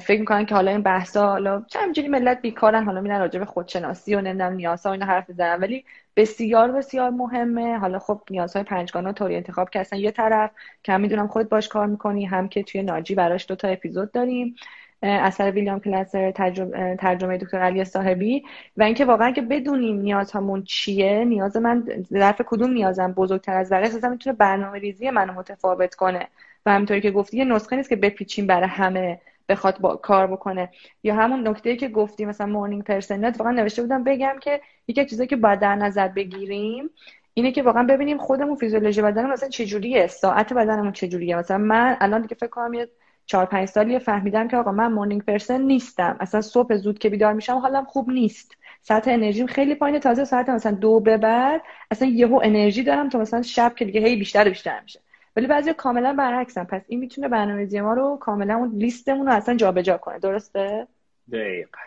فکر 0.00 0.20
می‌کنن 0.20 0.46
که 0.46 0.54
حالا 0.54 0.70
این 0.70 0.82
بحثا 0.82 1.26
حالا 1.26 1.64
چه 1.68 1.78
همینجوری 1.78 2.08
ملت 2.08 2.42
بیکارن. 2.42 2.84
حالا 2.84 3.00
میرن 3.00 3.20
راجع 3.20 3.38
به 3.38 3.44
خودشناسی 3.44 4.14
و 4.14 4.20
نمی‌دونم 4.20 4.52
نیازها 4.52 4.90
و 4.90 4.92
اینا 4.92 5.06
حرف 5.06 5.28
می‌زنن. 5.28 5.60
ولی 5.60 5.84
بسیار 6.16 6.72
بسیار 6.72 7.10
مهمه. 7.10 7.78
حالا 7.78 7.98
خب 7.98 8.20
نیازهای 8.30 8.64
پنجگانه 8.64 9.12
طوری 9.12 9.36
انتخاب 9.36 9.70
کردن 9.70 9.98
یه 9.98 10.10
طرف 10.10 10.50
که 10.82 10.92
هم 10.92 11.00
می‌دونم 11.00 11.28
خود 11.28 11.48
باش 11.48 11.68
کار 11.68 11.86
می‌کنی 11.86 12.24
هم 12.24 12.48
که 12.48 12.62
توی 12.62 12.82
ناجی 12.82 13.14
براش 13.14 13.46
دو 13.48 13.54
تا 13.56 13.68
اپیزود 13.68 14.12
داریم 14.12 14.56
اثر 15.02 15.50
ویلیام 15.50 15.80
کلاسر 15.80 16.30
ترجمه, 16.30 16.96
ترجمه 16.96 17.38
دکتر 17.38 17.58
علی 17.58 17.84
صاحبی. 17.84 18.42
و 18.76 18.82
اینکه 18.82 19.04
واقعا 19.04 19.30
که 19.30 19.42
بدونیم 19.42 20.00
نیازهامون 20.00 20.62
چیه 20.62 21.24
نیاز 21.24 21.56
من 21.56 21.84
ظرف 22.12 22.42
کدوم 22.46 22.70
نیازم 22.70 23.12
بزرگتر 23.12 23.56
از 23.56 23.72
بقیه 23.72 23.86
اساسا 23.86 24.08
می‌تونه 24.08 24.36
برنامه 24.36 24.78
ریزی 24.78 25.10
منو 25.10 25.32
متفاوت 25.32 25.94
کنه. 25.94 26.28
و 26.66 26.70
همینطوری 26.70 27.00
که 27.00 27.10
گفتی 27.10 27.36
یه 27.36 27.44
نسخه 27.44 27.76
نیست 27.76 27.88
که 27.88 27.96
بپیچیم 27.96 28.46
برای 28.46 28.68
همه. 28.68 29.20
بخواد 29.48 29.78
با 29.80 29.96
کار 29.96 30.26
بکنه. 30.26 30.70
یا 31.02 31.14
همون 31.14 31.48
نکته 31.48 31.76
که 31.76 31.88
گفتی 31.88 32.24
مثلا 32.24 32.46
مورنینگ 32.46 32.84
پرسن 32.84 33.24
واقعا 33.30 33.52
نوشته 33.52 33.82
بودم 33.82 34.04
بگم 34.04 34.36
که 34.40 34.60
یکی 34.88 35.06
چیزایی 35.06 35.28
که 35.28 35.36
باید 35.36 35.60
در 35.60 35.74
نظر 35.74 36.08
بگیریم 36.08 36.90
اینه 37.34 37.52
که 37.52 37.62
واقعا 37.62 37.82
ببینیم 37.82 38.18
خودمون 38.18 38.56
فیزیولوژی 38.56 39.02
بدنمون 39.02 39.32
مثلا 39.32 39.48
چجوریه 39.48 40.06
ساعت 40.06 40.52
بدنمون 40.52 40.92
چجوریه. 40.92 41.36
مثلا 41.36 41.58
من 41.58 41.96
الان 42.00 42.22
دیگه 42.22 42.34
فکر 42.34 42.50
کنم 42.50 42.74
یه 42.74 42.88
چهار 43.26 43.46
پنج 43.46 43.68
سالی 43.68 43.98
فهمیدم 43.98 44.48
که 44.48 44.56
آقا 44.56 44.72
من 44.72 44.92
مورنینگ 44.92 45.22
پرسن 45.22 45.60
نیستم. 45.62 46.16
اصلا 46.20 46.40
صبح 46.40 46.76
زود 46.76 46.98
که 46.98 47.10
بیدار 47.10 47.32
میشم 47.32 47.58
حالم 47.58 47.84
خوب 47.84 48.10
نیست. 48.10 48.56
ساعت 48.82 49.08
انرژیم 49.08 49.46
خیلی 49.46 49.74
پایینه 49.74 49.98
تازه 49.98 50.24
ساعت 50.24 50.48
مثلا 50.48 50.72
دو 50.72 51.00
به 51.00 51.16
بعد 51.16 51.62
اصلا 51.90 52.08
یهو 52.08 52.40
انرژی 52.44 52.82
دارم 52.82 53.08
تا 53.08 53.18
مثلا 53.18 53.42
شب 53.42 53.74
که 53.76 53.84
دیگه 53.84 54.00
هی 54.00 54.16
بیشتر 54.16 54.48
بیشتر 54.48 54.80
میشه. 54.80 55.00
ولی 55.36 55.46
بعضی 55.46 55.72
کاملا 55.72 56.12
برعکسن. 56.12 56.64
پس 56.64 56.82
این 56.88 57.00
می‌تونه 57.00 57.28
برنامه‌ریزی 57.28 57.80
ما 57.80 57.94
رو 57.94 58.16
کاملا 58.20 58.54
اون 58.54 58.70
لیستمون 58.78 59.26
رو 59.26 59.32
اصلا 59.32 59.54
جابجا 59.54 59.98
کنه. 59.98 60.18
درسته؟ 60.18 60.86
دقیقا. 61.32 61.80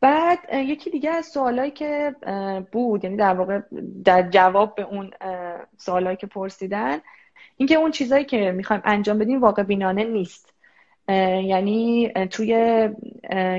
بعد 0.00 0.38
یکی 0.52 0.90
دیگه 0.90 1.10
از 1.10 1.26
سوالایی 1.26 1.70
که 1.70 2.14
بود 2.72 3.04
یعنی 3.04 3.16
در 3.16 3.34
واقع 3.34 3.60
در 4.04 4.30
جواب 4.30 4.74
به 4.74 4.82
اون 4.82 5.10
سوالایی 5.76 6.16
که 6.16 6.26
پرسیدن 6.26 6.98
اینکه 7.56 7.74
اون 7.74 7.90
چیزایی 7.90 8.24
که 8.24 8.52
می‌خوایم 8.52 8.82
انجام 8.84 9.18
بدیم 9.18 9.40
واقع 9.40 9.62
بینانه 9.62 10.04
نیست. 10.04 10.52
یعنی 11.08 12.12
توی 12.30 12.88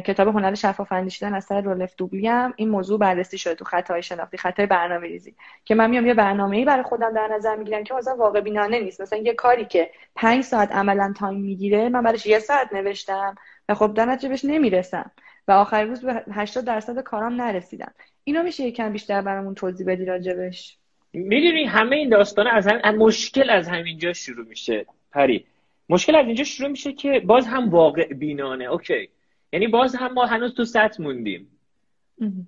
کتاب 0.05 0.27
هنر 0.27 0.55
شفاف 0.55 0.91
اندیشیدن 0.91 1.33
اثر 1.33 1.61
رولف 1.61 1.93
دوبلی 1.97 2.27
هم 2.27 2.53
این 2.55 2.69
موضوع 2.69 2.99
بررسی 2.99 3.37
شده 3.37 3.55
تو 3.55 3.65
خطای 3.65 4.03
شناختی 4.03 4.37
خطای 4.37 4.65
برنامه 4.65 5.07
ریزی 5.07 5.35
که 5.65 5.75
من 5.75 5.89
میام 5.89 6.07
یه 6.07 6.13
برنامه‌ای 6.13 6.65
برای 6.65 6.83
خودم 6.83 7.13
در 7.13 7.27
نظر 7.27 7.55
می‌گیرم 7.55 7.83
که 7.83 7.93
مثلا 7.93 8.15
واقع 8.15 8.41
بینانه 8.41 8.79
نیست. 8.79 9.01
مثلا 9.01 9.19
یه 9.19 9.33
کاری 9.33 9.65
که 9.65 9.89
پنج 10.15 10.43
ساعت 10.43 10.71
عملا 10.71 11.13
time 11.17 11.39
می‌گیره 11.41 11.89
من 11.89 12.03
برایش 12.03 12.25
یه 12.25 12.39
ساعت 12.39 12.73
نوشتم 12.73 13.35
و 13.69 13.75
خب 13.75 13.93
در 13.93 14.05
نتیجه 14.05 14.29
بهش 14.29 14.45
نمی‌رسم. 14.45 15.11
و 15.47 15.51
آخر 15.51 15.83
روز 15.83 16.05
به 16.05 16.23
80 16.31 16.65
درصد 16.65 16.99
کارام 16.99 17.41
نرسیدم. 17.41 17.91
اینو 18.23 18.43
میشه 18.43 18.63
یکم 18.63 18.93
بیشتر 18.93 19.21
برامون 19.21 19.55
توضیح 19.55 19.87
بدی 19.87 20.05
راجبش؟ 20.05 20.77
می‌دونی 21.13 21.65
همه 21.65 21.95
این 21.95 22.09
داستان 22.09 22.47
از 22.47 22.67
هم... 22.67 22.95
مشکل 22.95 23.49
از 23.49 23.67
همینجا 23.67 24.13
شروع 24.13 24.47
میشه. 24.47 24.85
پری 25.11 25.45
مشکل 25.89 26.15
از 26.15 26.25
اینجا 26.25 26.43
شروع 26.43 26.69
میشه 26.69 26.93
که 26.93 27.19
باز 27.19 27.47
هم 27.47 27.69
واقع 27.69 28.13
بینانه. 28.13 28.65
okay. 28.65 29.09
یعنی 29.53 29.67
باز 29.67 29.95
هم 29.95 30.13
ما 30.13 30.25
هنوز 30.25 30.53
تو 30.53 30.65
سطح 30.65 31.03
موندیم. 31.03 31.47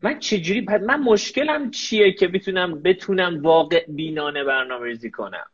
من 0.03 0.19
چجوری 0.19 0.61
من 0.61 0.99
مشکلم 0.99 1.71
چیه 1.71 2.11
که 2.11 2.27
بتونم 2.27 2.81
بتونم 2.81 3.41
واقع 3.41 3.85
بینانه 3.87 4.43
برنامه 4.43 4.85
ریزی 4.85 5.11
کنم؟ 5.11 5.45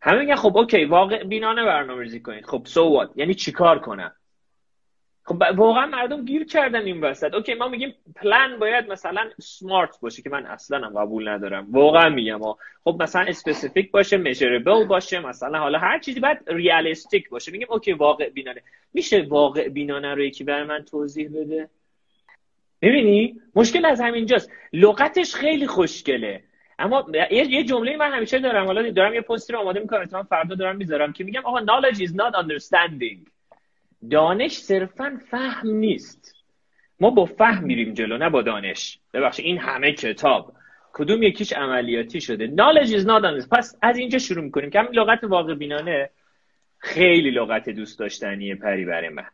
همه 0.00 0.18
میگن 0.18 0.34
خب 0.34 0.56
OK 0.56 0.84
واقع 0.84 1.24
بینانه 1.24 1.64
برنامه 1.64 2.02
ریزی 2.02 2.20
کنید. 2.20 2.46
خب 2.46 2.62
so 2.66 3.18
یعنی 3.18 3.34
چیکار 3.34 3.78
کنم؟ 3.78 4.12
خب 5.28 5.42
واقعا 5.56 5.86
مردم 5.86 6.24
گیر 6.24 6.44
کردن 6.44 6.82
این 6.82 7.00
وسط. 7.00 7.34
OK 7.34 7.54
ما 7.54 7.68
میگیم 7.68 7.94
پلان 8.16 8.58
باید 8.58 8.92
مثلا 8.92 9.30
smart 9.40 10.00
باشه 10.00 10.22
که 10.22 10.30
من 10.30 10.46
اصلا 10.46 10.86
هم 10.86 11.00
قبول 11.00 11.28
ندارم. 11.28 11.66
واقعا 11.70 12.08
میگم 12.08 12.40
خب 12.84 13.02
مثلا 13.02 13.22
specific 13.22 13.90
باشه 13.90 14.16
measurable 14.16 14.84
باشه 14.84 15.20
مثلا 15.20 15.58
حالا 15.58 15.78
هر 15.78 15.98
چیزی 15.98 16.20
باید 16.20 16.38
realistic 16.46 17.28
باشه. 17.28 17.52
میگیم 17.52 17.66
OK 17.70 17.92
واقع 17.92 18.28
بینانه. 18.28 18.62
میشه 18.94 19.26
واقع 19.28 19.68
بینانه 19.68 20.14
رو 20.14 20.22
یکی 20.22 20.44
برای 20.44 20.64
من 20.64 20.84
توضیح 20.84 21.28
بده؟ 21.28 21.68
ببینی 22.82 23.40
مشکل 23.54 23.84
از 23.84 24.00
همینجاست. 24.00 24.50
لغتش 24.72 25.34
خیلی 25.34 25.66
خوشگله. 25.66 26.42
اما 26.78 27.06
یه 27.30 27.64
جمله 27.64 27.96
من 27.96 28.12
همیشه 28.12 28.38
دارم. 28.38 28.66
حالا 28.66 28.90
دارم 28.90 29.14
یه 29.14 29.20
پستی 29.20 29.52
رو 29.52 29.58
آماده 29.58 29.80
می‌کنم. 29.80 30.22
فردا 30.22 30.54
دارم 30.54 30.76
می‌ذارم 30.76 31.12
که 31.12 31.24
میگم 31.24 31.42
آقا 31.44 31.60
knowledge 31.60 31.96
is 31.96 32.10
not 32.10 32.34
understanding. 32.34 33.35
دانش 34.10 34.58
صرفا 34.58 35.20
فهم 35.30 35.70
نیست. 35.70 36.34
ما 37.00 37.10
با 37.10 37.24
فهم 37.24 37.64
میریم 37.64 37.94
جلو 37.94 38.18
نه 38.18 38.30
با 38.30 38.42
دانش. 38.42 38.98
ببخشید 39.14 39.44
این 39.44 39.58
همه 39.58 39.92
کتاب. 39.92 40.52
کدوم 40.92 41.22
یکیش 41.22 41.52
عملیاتی 41.52 42.20
شده؟ 42.20 42.46
Knowledge 42.46 42.88
is 42.88 43.04
not 43.06 43.48
پس 43.50 43.78
از 43.82 43.98
اینجا 43.98 44.18
شروع 44.18 44.44
می‌کنیم 44.44 44.70
که 44.70 44.78
لغت 44.78 45.24
واقع 45.24 45.54
بینانه 45.54 46.10
خیلی 46.78 47.30
لغت 47.30 47.68
دوست 47.68 47.98
داشتنیه 47.98 48.54
پری 48.54 48.84
برای 48.84 49.08
من. 49.08 49.26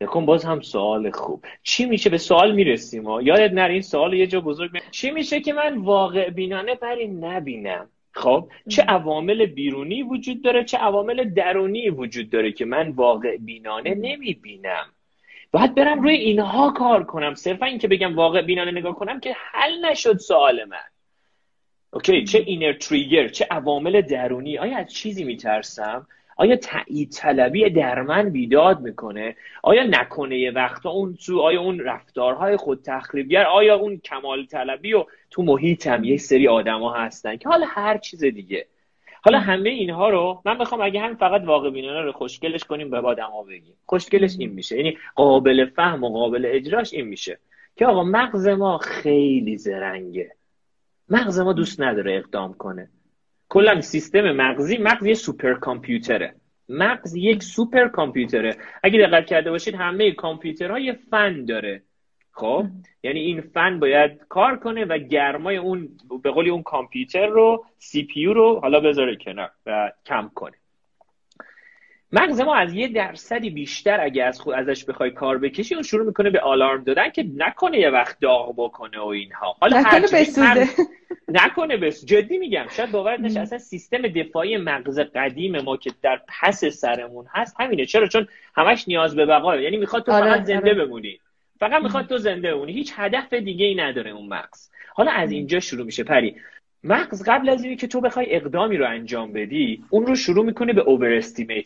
یکم 0.00 0.26
باز 0.26 0.44
هم 0.44 0.60
سوال 0.60 1.10
خوب. 1.10 1.44
چی 1.62 1.86
میشه؟ 1.86 2.10
به 2.10 2.18
سوال 2.18 2.54
می‌رسیم 2.54 3.04
ها. 3.06 3.22
یادت 3.22 3.52
نره 3.52 3.72
این 3.72 3.82
سوال 3.82 4.14
یه 4.14 4.26
جا 4.26 4.40
بزرگ 4.40 4.70
چی 4.90 5.10
میشه 5.10 5.40
که 5.40 5.52
من 5.52 5.76
واقع 5.78 6.30
بینانه 6.30 6.74
پری 6.74 7.08
نبینم؟ 7.08 7.88
خب 8.18 8.50
چه 8.68 8.82
عوامل 8.82 9.46
بیرونی 9.46 10.02
وجود 10.02 10.42
داره 10.42 10.64
چه 10.64 10.78
عوامل 10.78 11.30
درونی 11.34 11.90
وجود 11.90 12.30
داره 12.30 12.52
که 12.52 12.64
من 12.64 12.90
واقع 12.90 13.36
بینانه 13.36 13.94
نمی‌بینم. 13.94 14.86
باید 15.52 15.74
برم 15.74 16.02
روی 16.02 16.14
اینها 16.14 16.70
کار 16.70 17.04
کنم. 17.04 17.34
صرفا 17.34 17.66
اینکه 17.66 17.88
بگم 17.88 18.16
واقع 18.16 18.42
بینانه 18.42 18.70
نگاه 18.70 18.94
کنم 18.94 19.20
که 19.20 19.36
حل 19.52 19.84
نشد 19.84 20.16
سوال 20.18 20.64
من. 20.64 20.88
اوکی 21.92 22.24
چه 22.24 22.38
اینر 22.38 22.72
تریگر 22.72 23.28
چه 23.28 23.46
عوامل 23.50 24.00
درونی. 24.00 24.58
آیا 24.58 24.78
از 24.78 24.92
چیزی 24.92 25.24
میترسم؟ 25.24 26.06
آیا 26.40 26.56
تایید 26.56 27.10
طلبی 27.10 27.70
در 27.70 28.02
من 28.02 28.30
بیداد 28.30 28.80
می‌کنه؟ 28.80 29.36
آیا 29.62 29.82
نکنه 29.82 30.38
یه 30.38 30.50
وقتا 30.50 30.90
اون 30.90 31.16
تو 31.26 31.40
آیا 31.40 31.60
اون 31.60 31.80
رفتارهای 31.80 32.56
خود 32.56 32.82
تخریبگر 32.82 33.44
آیا 33.44 33.76
اون 33.76 33.98
کمال 33.98 34.46
طلبی 34.46 34.92
و 34.92 35.04
تو 35.30 35.42
محیطم 35.42 36.04
یه 36.04 36.16
سری 36.16 36.48
آدما 36.48 36.94
هستن 36.94 37.36
که 37.36 37.48
حالا 37.48 37.66
هر 37.68 37.98
چیز 37.98 38.24
دیگه. 38.24 38.66
حالا 39.22 39.38
همه 39.38 39.70
اینها 39.70 40.08
رو 40.08 40.42
من 40.44 40.56
می‌خوام 40.56 40.80
اگه 40.80 41.00
هم 41.00 41.16
فقط 41.16 41.42
واقع 41.44 41.70
بینانه 41.70 42.02
رو 42.02 42.12
خوشگلش 42.12 42.64
کنیم 42.64 42.90
به 42.90 42.98
آدما 42.98 43.42
بگیم. 43.42 43.74
خوشگلش 43.86 44.36
این 44.38 44.50
میشه. 44.50 44.76
یعنی 44.76 44.98
قابل 45.14 45.64
فهم 45.64 46.04
و 46.04 46.08
قابل 46.08 46.46
اجراش 46.48 46.92
این 46.92 47.06
میشه 47.06 47.38
که 47.76 47.86
آقا 47.86 48.04
مغز 48.04 48.48
ما 48.48 48.78
خیلی 48.78 49.56
زرنگه. 49.56 50.32
مغز 51.08 51.38
ما 51.38 51.52
دوست 51.52 51.80
نداره 51.80 52.16
اقدام 52.16 52.54
کنه. 52.54 52.90
کلا 53.48 53.80
سیستم 53.80 54.32
مغزی 54.32 54.78
مغز 54.78 55.06
یه 55.06 55.14
سوپر 55.14 55.54
کامپیوتره. 55.54 56.34
مغز 56.68 57.16
یک 57.16 57.42
سوپر 57.42 57.88
کامپیوتره. 57.88 58.56
اگه 58.82 59.06
دقت 59.06 59.26
کرده 59.26 59.50
باشید 59.50 59.74
همه 59.74 60.12
کامپیوترها 60.12 60.78
یه 60.78 60.92
فن 60.92 61.44
داره. 61.44 61.82
خب؟ 62.32 62.66
یعنی 63.02 63.20
این 63.20 63.40
فن 63.40 63.78
باید 63.78 64.20
کار 64.28 64.56
کنه 64.56 64.84
و 64.84 64.98
گرمای 64.98 65.56
اون 65.56 65.88
به 66.22 66.30
قولی 66.30 66.50
اون 66.50 66.62
کامپیوتر 66.62 67.26
رو 67.26 67.64
سی 67.78 68.02
پی 68.02 68.24
رو 68.24 68.60
حالا 68.60 68.80
بذاره 68.80 69.16
کنار 69.16 69.50
و 69.66 69.92
کم 70.06 70.30
کنه. 70.34 70.56
مغز 72.12 72.40
ما 72.40 72.54
از 72.54 72.74
یه 72.74 72.88
درصدی 72.88 73.50
بیشتر 73.50 74.00
اگه 74.00 74.24
از 74.24 74.40
خود 74.40 74.54
ازش 74.54 74.84
بخوای 74.84 75.10
کار 75.10 75.38
بکشی 75.38 75.74
اون 75.74 75.82
شروع 75.82 76.06
می‌کنه 76.06 76.30
به 76.30 76.40
آلارم 76.40 76.84
دادن 76.84 77.10
که 77.10 77.26
نکنه 77.36 77.78
یه 77.78 77.90
وقت 77.90 78.20
داغ 78.20 78.54
بکنه 78.56 79.00
و 79.00 79.06
اینها. 79.06 79.56
حالا 79.60 79.80
نکنه 79.80 80.00
بسوزه. 80.00 80.68
نکنه 81.28 81.76
بس 81.76 82.04
جدی 82.04 82.38
میگم 82.38 82.66
شاید 82.76 82.90
باورت 82.90 83.20
نشه. 83.20 83.40
اصلا 83.40 83.58
سیستم 83.58 84.02
دفاعی 84.02 84.56
مغز 84.56 85.00
قدیم 85.00 85.60
ما 85.60 85.76
که 85.76 85.90
در 86.02 86.20
پس 86.40 86.64
سرمون 86.64 87.26
هست 87.34 87.56
همینه. 87.60 87.86
چرا؟ 87.86 88.06
چون 88.08 88.28
همش 88.54 88.88
نیاز 88.88 89.16
به 89.16 89.26
بقا. 89.26 89.56
یعنی 89.56 89.76
می‌خواد 89.76 90.04
تو 90.06 90.12
آره، 90.12 90.30
فقط 90.30 90.44
زنده 90.44 90.70
آره. 90.70 90.84
بمونی. 90.84 91.20
فقط 91.60 91.82
می‌خواد 91.82 92.06
تو 92.06 92.18
زنده 92.18 92.54
بمونی. 92.54 92.72
هیچ 92.72 92.92
هدف 92.96 93.32
دیگه 93.32 93.66
ای 93.66 93.74
نداره 93.74 94.10
اون 94.10 94.28
مغز. 94.28 94.70
حالا 94.94 95.10
از 95.10 95.30
اینجا 95.30 95.60
شروع 95.60 95.86
میشه. 95.86 96.04
پری 96.04 96.36
مغز 96.84 97.22
قبل 97.26 97.48
از 97.48 97.64
اینکه 97.64 97.86
تو 97.86 98.00
بخوای 98.00 98.34
اقدامی 98.34 98.76
رو 98.76 98.88
انجام 98.88 99.32
بدی 99.32 99.84
اون 99.90 100.06
رو 100.06 100.14
شروع 100.14 100.44
می‌کنه 100.44 100.72
به 100.72 100.80
اوور 100.80 101.20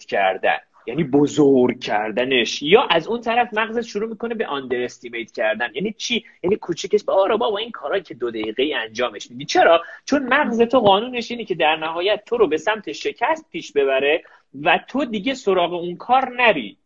کردن. 0.07 0.59
یعنی 0.87 1.05
بزرگ 1.05 1.81
کردنش. 1.81 2.63
یا 2.63 2.83
از 2.83 3.07
اون 3.07 3.21
طرف 3.21 3.55
مغزت 3.55 3.83
شروع 3.83 4.09
می‌کنه 4.09 4.35
به 4.35 4.47
آندر 4.47 4.87
کردن. 5.33 5.69
یعنی 5.75 5.93
چی؟ 5.93 6.25
یعنی 6.43 6.57
کوچیکش 6.57 7.05
با 7.05 7.15
آره 7.15 7.37
بابا 7.37 7.59
این 7.59 7.71
کارا 7.71 7.99
که 7.99 8.15
دو 8.15 8.31
دقیقه 8.31 8.71
انجامش 8.77 9.31
میدی. 9.31 9.45
چرا؟ 9.45 9.83
چون 10.05 10.23
مغز 10.23 10.61
تو 10.61 10.81
قانونش 10.81 11.31
اینه 11.31 11.45
که 11.45 11.55
در 11.55 11.77
نهایت 11.77 12.23
تو 12.27 12.37
رو 12.37 12.47
به 12.49 12.57
سمت 12.57 12.93
شکست 12.93 13.51
پیش 13.53 13.73
ببره 13.73 14.23
و 14.63 14.81
تو 14.89 15.05
دیگه 15.05 15.35
سراغ 15.35 15.73
اون 15.73 15.97
کار 15.97 16.33
نری. 16.37 16.77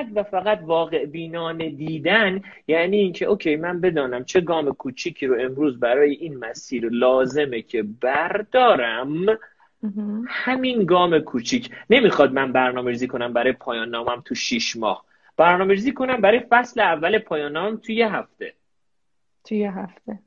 فقط 0.00 0.06
و 0.14 0.22
فقط 0.22 0.60
واقع 0.62 1.06
بینانه 1.06 1.70
دیدن 1.70 2.42
یعنی 2.68 2.96
اینکه 2.96 3.24
اوکی 3.24 3.56
من 3.56 3.80
بدانم 3.80 4.24
چه 4.24 4.40
گام 4.40 4.72
کوچیکی 4.72 5.26
رو 5.26 5.36
امروز 5.40 5.80
برای 5.80 6.10
این 6.10 6.36
مسیر 6.36 6.88
لازمه 6.88 7.62
که 7.62 7.82
بردارم 7.82 9.26
همین 10.28 10.84
گام 10.84 11.18
کوچیک. 11.18 11.70
نمی‌خواد 11.90 12.32
من 12.32 12.52
برنامه 12.52 12.90
ریزی 12.90 13.06
کنم 13.06 13.32
برای 13.32 13.52
پایان 13.52 13.88
نامم 13.88 14.22
تو 14.24 14.34
شیش 14.34 14.76
ماه. 14.76 15.04
برنامه 15.36 15.74
ریزی 15.74 15.92
کنم 15.92 16.20
برای 16.20 16.40
فصل 16.50 16.80
اول 16.80 17.18
پایان 17.18 17.52
نامم 17.52 17.76
تو 17.76 17.92
یه 17.92 18.14
هفته. 18.14 18.54
توی 19.44 19.58
یه 19.58 19.78
هفته. 19.78 20.18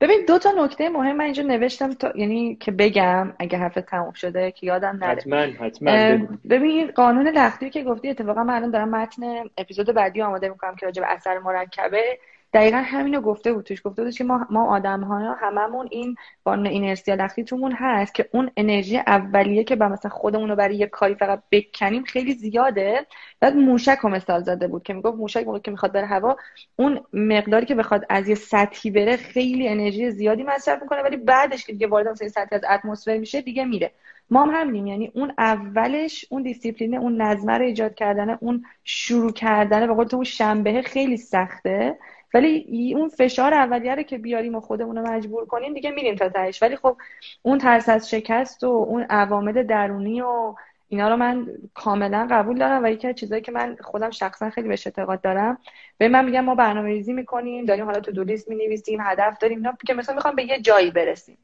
ببین 0.00 0.24
دو 0.28 0.38
تا 0.38 0.50
نکته 0.64 0.88
مهم 0.88 1.16
من 1.16 1.24
اینجا 1.24 1.42
نوشتم 1.42 1.92
تا... 1.92 2.12
یعنی 2.14 2.56
که 2.56 2.70
بگم 2.72 3.32
اگه 3.38 3.58
حرف 3.58 3.74
تموم 3.74 4.12
شده 4.12 4.50
که 4.50 4.66
یادم 4.66 4.96
نره. 5.00 5.10
حتما 5.10 5.36
حتما 5.36 6.18
ببین 6.50 6.90
قانون 6.90 7.28
لختی 7.28 7.70
که 7.70 7.84
گفتی 7.84 8.08
اتفاقا 8.08 8.44
من 8.44 8.54
الان 8.54 8.70
دارم 8.70 8.90
متن 8.90 9.22
اپیزود 9.58 9.86
بعدی 9.86 10.22
آماده 10.22 10.48
می‌کنم 10.48 10.76
که 10.76 10.86
راجع 10.86 11.02
به 11.02 11.08
اثر 11.10 11.38
مرکبه. 11.38 12.18
دقیقا 12.52 12.76
همینو 12.76 13.20
گفته 13.20 13.52
بود 13.52 13.64
توش 13.64 13.82
گفته 13.84 14.04
بود 14.04 14.14
که 14.14 14.24
ما 14.24 14.46
ما 14.50 14.76
آدم 14.76 15.00
ها 15.04 15.34
هممون 15.34 15.88
این 15.90 16.14
قانون 16.44 16.66
اینرسیا 16.66 17.14
لختی 17.14 17.44
تومون 17.44 17.72
هست 17.72 18.14
که 18.14 18.28
اون 18.32 18.50
انرژی 18.56 18.98
اولیه 18.98 19.64
که 19.64 19.76
با 19.76 19.88
مثلا 19.88 20.10
خودمون 20.10 20.48
رو 20.48 20.56
برای 20.56 20.76
یه 20.76 20.86
کاری 20.86 21.14
فقط 21.14 21.42
بکنیم 21.52 22.04
خیلی 22.04 22.32
زیاده. 22.34 23.06
بعد 23.40 23.56
موشک 23.56 23.98
رو 24.02 24.08
مثال 24.08 24.42
زده 24.42 24.68
بود 24.68 24.82
که 24.82 24.92
می‌گفت 24.94 25.16
موشک 25.16 25.46
موقعی 25.46 25.60
که 25.60 25.70
می‌خواد 25.70 25.92
بره 25.92 26.06
هوا 26.06 26.36
اون 26.76 27.00
مقداری 27.12 27.66
که 27.66 27.74
بخواد 27.74 28.06
از 28.08 28.28
یه 28.28 28.34
سطحی 28.34 28.90
بره 28.90 29.16
خیلی 29.16 29.68
انرژی 29.68 30.10
زیادی 30.10 30.42
مصرف 30.42 30.82
می‌کنه 30.82 31.02
ولی 31.02 31.16
بعدش 31.16 31.66
که 31.66 31.72
دیگه 31.72 31.86
وارد 31.86 32.08
مثلا 32.08 32.28
سطحی 32.28 32.56
از 32.56 32.64
اتمسفر 32.70 33.18
میشه 33.18 33.40
دیگه 33.42 33.64
میره. 33.64 33.92
ما 34.30 34.42
هم 34.44 34.50
همینیم 34.60 34.86
یعنی 34.86 35.12
اون 35.14 35.32
اولش 35.38 36.24
اون 36.30 36.42
دیسیپلین 36.42 36.94
اون 36.94 37.22
نظمه 37.22 37.58
رو 37.58 37.64
ایجاد 37.64 37.94
کردن 37.94 38.30
اون 38.30 38.64
شروع 38.84 39.32
کردن 39.32 39.86
به 39.86 39.94
قول 39.94 40.04
تو 40.06 40.16
اون 40.16 40.24
شنبه 40.24 40.82
خیلی 40.82 41.16
سخته. 41.16 41.98
ولی 42.34 42.94
اون 42.94 43.08
فشار 43.08 43.54
اولیه 43.54 43.94
رو 43.94 44.02
که 44.02 44.18
بیاریم 44.18 44.54
و 44.54 44.60
خودمون 44.60 44.96
رو 44.96 45.10
مجبور 45.12 45.46
کنیم 45.46 45.74
دیگه 45.74 45.90
میریم 45.90 46.14
تا 46.14 46.28
تهش. 46.28 46.62
ولی 46.62 46.76
خب 46.76 46.96
اون 47.42 47.58
ترس 47.58 47.88
از 47.88 48.10
شکست 48.10 48.64
و 48.64 48.66
اون 48.66 49.02
عوامل 49.02 49.62
درونی 49.62 50.20
و 50.20 50.54
اینا 50.88 51.08
رو 51.08 51.16
من 51.16 51.46
کاملا 51.74 52.28
قبول 52.30 52.58
دارم 52.58 52.84
و 52.84 52.86
یکی 52.90 53.08
از 53.08 53.14
چیزایی 53.14 53.42
که 53.42 53.52
من 53.52 53.76
خودم 53.80 54.10
شخصا 54.10 54.50
خیلی 54.50 54.68
بهش 54.68 54.86
اعتقاد 54.86 55.20
دارم 55.20 55.58
به 55.98 56.08
من 56.08 56.24
میگم 56.24 56.40
ما 56.40 56.54
برنامه 56.54 56.88
ریزی 56.88 57.12
می‌کنیم 57.12 57.64
داریم 57.64 57.84
حالا 57.84 58.00
تو 58.00 58.12
دو 58.12 58.24
لیست 58.24 58.48
می‌نویسیم 58.48 59.00
هدف 59.00 59.38
داریم 59.38 59.58
اینا 59.58 59.76
که 59.86 59.94
مثلا 59.94 60.14
می‌خوام 60.14 60.34
به 60.34 60.44
یه 60.44 60.60
جایی 60.60 60.90
برسیم. 60.90 61.38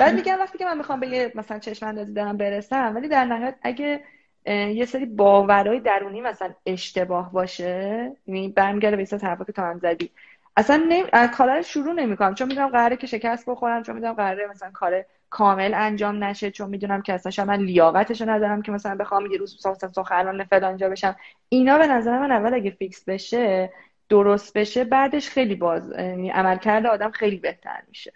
بعد 0.00 0.14
میگم 0.14 0.38
وقتی 0.40 0.58
که 0.58 0.64
من 0.64 0.78
می‌خوام 0.78 1.00
به 1.00 1.08
یه 1.08 1.32
مثلا 1.34 1.58
چشم 1.58 1.86
اندازی 1.86 2.12
دارم 2.12 2.36
برسم 2.36 2.92
ولی 2.94 3.08
در 3.08 3.24
نهایت 3.24 3.54
اگه 3.62 4.00
یه 4.46 4.84
سری 4.84 5.06
باورهای 5.06 5.80
درونی 5.80 6.20
مثلا 6.20 6.54
اشتباه 6.66 7.32
باشه؟ 7.32 8.12
یعنی 8.26 8.48
برمیگرده 8.48 8.96
به 8.96 9.06
این 9.12 9.44
که 9.46 9.52
تو 9.52 9.62
هم 9.62 9.78
زدی. 9.78 10.10
اصلا 10.56 10.76
نمی... 10.88 11.28
کارا 11.36 11.62
شروع 11.62 11.92
نمی‌کنم. 11.92 12.34
چون 12.34 12.48
می‌دونم 12.48 12.68
قراره 12.68 12.96
که 12.96 13.06
شکست 13.06 13.50
بخورم 13.50 13.82
چون 13.82 13.94
می‌دونم 13.94 14.12
قراره 14.12 14.46
مثلا 14.46 14.70
کار 14.70 15.04
کامل 15.30 15.74
انجام 15.74 16.24
نشه 16.24 16.50
چون 16.50 16.70
می‌دونم 16.70 17.02
که 17.02 17.12
اصلا 17.12 17.44
من 17.44 17.56
لیاقتش 17.62 18.22
ندارم 18.22 18.62
که 18.62 18.72
مثلا 18.72 18.94
بخوام 18.94 19.26
یه 19.26 19.38
روز 19.38 19.66
سخنران 19.94 20.44
فلانجا 20.44 20.88
بشم. 20.88 21.16
اینا 21.48 21.78
به 21.78 21.86
نظر 21.86 22.18
من 22.18 22.32
اول 22.32 22.54
اگه 22.54 22.70
فیکس 22.70 23.04
بشه 23.04 23.72
درست 24.08 24.58
بشه 24.58 24.84
بعدش 24.84 25.28
خیلی 25.28 25.54
باز 25.54 25.90
یعنی 25.90 26.30
عملکرد 26.30 26.86
آدم 26.86 27.10
خیلی 27.10 27.36
بهتر 27.36 27.82
میشه. 27.88 28.12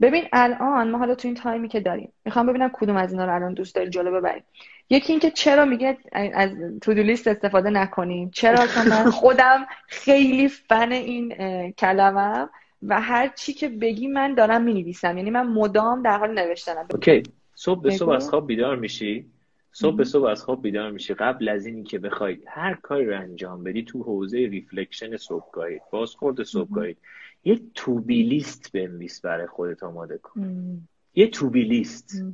ببین 0.00 0.24
الان 0.32 0.90
ما 0.90 0.98
حالا 0.98 1.14
تو 1.14 1.28
این 1.28 1.34
تایمی 1.34 1.68
که 1.68 1.80
داریم 1.80 2.12
می‌خوام 2.24 2.46
ببینم 2.46 2.70
کدوم 2.72 2.96
از 2.96 3.12
اینا 3.12 3.24
رو 3.24 3.34
الان 3.34 3.54
دوست 3.54 3.74
داری 3.74 3.90
جلو 3.90 4.20
ببریم. 4.20 4.42
یکی 4.90 5.12
اینکه 5.12 5.30
چرا 5.30 5.64
میگه 5.64 5.98
از 6.12 6.50
تو 6.82 6.92
لیست 6.92 7.26
استفاده 7.26 7.70
نکنیم؟ 7.70 8.30
چرا 8.30 8.66
چون 8.66 8.88
من 8.88 9.10
خودم 9.20 9.66
خیلی 9.86 10.48
فن 10.48 10.92
این 10.92 11.32
کلمم 11.72 12.50
و 12.82 13.00
هر 13.00 13.28
چی 13.28 13.52
که 13.52 13.68
بگی 13.68 14.08
من 14.08 14.34
دارم 14.34 14.62
می‌نویسم. 14.62 15.16
یعنی 15.18 15.30
من 15.30 15.46
مدام 15.46 16.02
در 16.02 16.18
حال 16.18 16.38
نوشتنم. 16.38 16.86
OK. 16.90 17.22
صبح 17.54 17.82
به 17.82 17.90
صبح 17.90 18.10
از 18.10 18.30
خواب 18.30 18.46
بیدار 18.46 18.76
میشی؟ 18.76 19.26
صبح 19.72 19.96
به 19.96 20.04
صبح 20.04 20.24
از 20.24 20.42
خواب 20.42 20.62
بیدار 20.62 20.90
میشی. 20.90 21.14
قبل 21.14 21.48
از 21.48 21.66
اینی 21.66 21.82
که 21.82 21.98
بخوای 21.98 22.38
هر 22.46 22.74
کاری 22.74 23.06
رو 23.06 23.20
انجام 23.20 23.64
بدی 23.64 23.82
تو 23.82 24.02
حوزه 24.02 24.38
reflection 24.38 25.16
صبحگاهی 25.16 25.80
بازخورد 25.90 26.42
صبحگاهی. 26.42 26.96
یه 27.44 27.60
to 27.74 27.98
be 27.98 28.22
list 28.22 28.72
بنویس 28.72 29.20
برای 29.20 29.46
خودت 29.46 29.82
آماده 29.82 30.18
کن. 30.18 30.78
یه 31.14 31.26
to 31.26 31.44
be 31.44 31.62
list 31.62 32.24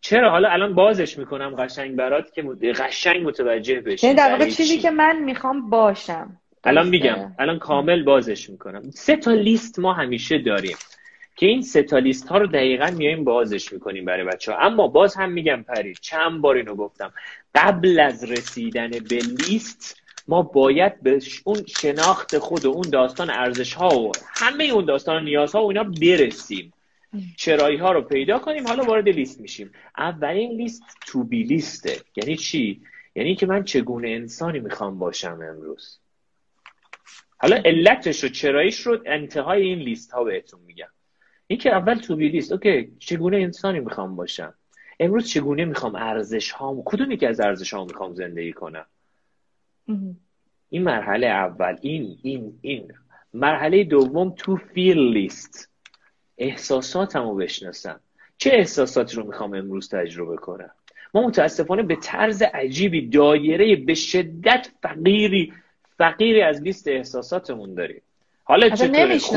چرا؟ 0.00 0.30
حالا 0.30 0.48
الان 0.48 0.74
بازش 0.74 1.18
می‌کنم 1.18 1.54
قشنگ 1.54 1.96
برات 1.96 2.32
که 2.32 2.42
قشنگ 2.72 3.26
متوجه 3.26 3.80
بشی 3.80 4.06
یعنی 4.06 4.18
در 4.18 4.30
واقع 4.30 4.50
چیزی 4.50 4.78
که 4.78 4.90
من 4.90 5.22
می‌خوام 5.22 5.70
باشم. 5.70 6.40
الان 6.64 6.88
میگم. 6.88 7.32
الان 7.38 7.58
کامل 7.58 8.02
بازش 8.02 8.50
می‌کنم. 8.50 8.90
سه 8.90 9.16
تا 9.16 9.32
لیست 9.32 9.78
ما 9.78 9.92
همیشه 9.92 10.38
داریم. 10.38 10.76
که 11.36 11.46
این 11.46 11.62
سه 11.62 11.82
تا 11.82 11.98
لیست 11.98 12.28
ها 12.28 12.38
رو 12.38 12.46
دقیقا 12.46 12.90
میایم 12.96 13.24
بازش 13.24 13.72
می‌کنیم 13.72 14.04
برای 14.04 14.24
بچه 14.24 14.52
ها 14.52 14.58
اما 14.58 14.88
باز 14.88 15.14
هم 15.14 15.32
میگم 15.32 15.62
پری 15.62 15.94
چند 16.00 16.40
بار 16.40 16.56
اینو 16.56 16.74
گفتم. 16.74 17.12
قبل 17.54 18.00
از 18.00 18.24
رسیدن 18.24 18.90
به 18.90 19.16
لیست 19.16 19.96
ما 20.28 20.42
باید 20.42 21.02
به 21.02 21.20
اون 21.44 21.66
شناخت 21.66 22.38
خود 22.38 22.64
و 22.64 22.70
اون 22.70 22.90
داستان 22.90 23.30
ارزش 23.30 23.74
ها 23.74 23.98
و 23.98 24.12
همه 24.34 24.64
اون 24.64 24.84
داستان 24.84 25.24
نیاز 25.24 25.52
ها 25.52 25.64
و 25.64 25.68
اینا 25.68 25.84
برسیم. 25.84 26.72
چرایی 27.36 27.76
ها 27.76 27.92
رو 27.92 28.02
پیدا 28.02 28.38
کنیم 28.38 28.66
حالا 28.66 28.84
وارد 28.84 29.08
لیست 29.08 29.40
میشیم. 29.40 29.70
اولین 29.98 30.52
لیست 30.52 30.82
تو 31.06 31.24
بی 31.24 31.42
لیسته. 31.42 31.96
یعنی 32.16 32.36
چی؟ 32.36 32.82
یعنی 33.14 33.34
که 33.34 33.46
من 33.46 33.64
چگونه 33.64 34.08
انسانی 34.08 34.60
می‌خوام 34.60 34.98
باشم 34.98 35.40
امروز؟ 35.50 35.98
حالا 37.38 37.56
علتش 37.56 38.24
و 38.24 38.28
چراییش 38.28 38.80
رو 38.80 38.98
انتهای 39.06 39.62
این 39.62 39.78
لیست 39.78 40.12
ها 40.12 40.24
بهتون 40.24 40.60
میگم. 40.66 40.88
این 41.46 41.58
که 41.58 41.74
اول 41.74 41.94
تو 41.94 42.16
بی 42.16 42.28
لیست 42.28 42.52
اوکی 42.52 42.92
چگونه 42.98 43.36
انسانی 43.36 43.80
می‌خوام 43.80 44.16
باشم؟ 44.16 44.54
امروز 45.00 45.28
چگونه 45.28 45.64
می‌خوام 45.64 45.94
ارزش 45.94 46.50
ها 46.50 46.82
کدومی 46.84 47.16
که 47.16 47.28
از 47.28 47.40
ارزش 47.40 47.74
ها 47.74 47.84
می‌خوام 47.84 48.14
زندگی 48.14 48.52
کنم؟ 48.52 48.86
این 50.70 50.82
مرحله 50.82 51.26
اول 51.26 51.76
این 51.80 52.18
این 52.22 52.58
این. 52.62 52.92
مرحله 53.34 53.84
دوم 53.84 54.34
تو 54.36 54.56
فیل 54.56 54.98
لیست 54.98 55.70
احساساتم 56.38 57.28
رو 57.28 57.34
بشناسم. 57.34 58.00
چه 58.38 58.50
احساساتی 58.54 59.16
رو 59.16 59.26
می‌خوام 59.26 59.54
امروز 59.54 59.88
تجربه 59.88 60.36
کنم؟ 60.36 60.70
ما 61.14 61.26
متاسفانه 61.26 61.82
به 61.82 61.96
طرز 61.96 62.42
عجیبی 62.42 63.08
دایره 63.08 63.76
به 63.76 63.94
شدت 63.94 64.68
فقیری 64.82 65.52
فقری 65.98 66.42
از 66.42 66.62
لیست 66.62 66.88
احساساتمون 66.88 67.74
داریم. 67.74 68.02
حالا 68.44 68.68
چطوره؟ 68.68 69.18
خوب. 69.18 69.36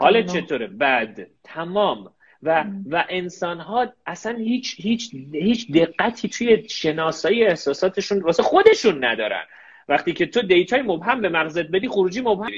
حالا 0.00 0.22
چطوره؟ 0.22 0.66
بد. 0.66 1.26
تمام. 1.44 2.10
و 2.42 2.64
و 2.90 3.04
انسان 3.08 3.60
ها 3.60 3.92
اصلا 4.06 4.36
هیچ 4.36 4.74
هیچ 4.78 5.14
هیچ 5.32 5.72
دقتی 5.72 6.28
توی 6.28 6.68
شناسایی 6.68 7.44
احساساتشون 7.44 8.20
واسه 8.20 8.42
خودشون 8.42 9.04
ندارن. 9.04 9.42
وقتی 9.88 10.12
که 10.12 10.26
تو 10.26 10.42
data 10.42 10.74
ی 10.74 10.82
مبهم 10.82 11.20
به 11.20 11.28
مغزت 11.28 11.66
بدی 11.66 11.88
خروجی 11.88 12.20
مبهم 12.20 12.50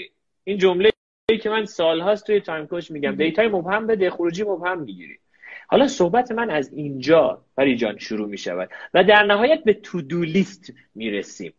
این 0.45 0.59
جمله 0.59 0.91
که 1.43 1.51
من 1.51 1.65
سالهاست 1.65 2.27
توی 2.27 2.41
Time 2.41 2.67
Coach 2.67 2.91
میگم 2.91 3.15
data 3.17 3.42
ی 3.42 3.49
مبهم 3.49 3.87
بده 3.87 4.11
خروجی 4.11 4.43
مبهم 4.43 4.79
می‌گیری. 4.79 5.19
حالا 5.69 5.89
صحبت 5.89 6.33
من 6.33 6.51
از 6.51 6.73
اینجا 6.73 7.45
پری 7.57 7.77
جان 7.77 7.99
شروع 7.99 8.29
می 8.29 8.39
شود 8.39 8.71
و 8.95 9.05
در 9.05 9.23
نهایت 9.23 9.65
به 9.65 9.73
to 9.73 9.98
do 9.98 10.23
list 10.23 10.73
می‌رسیم. 10.95 11.53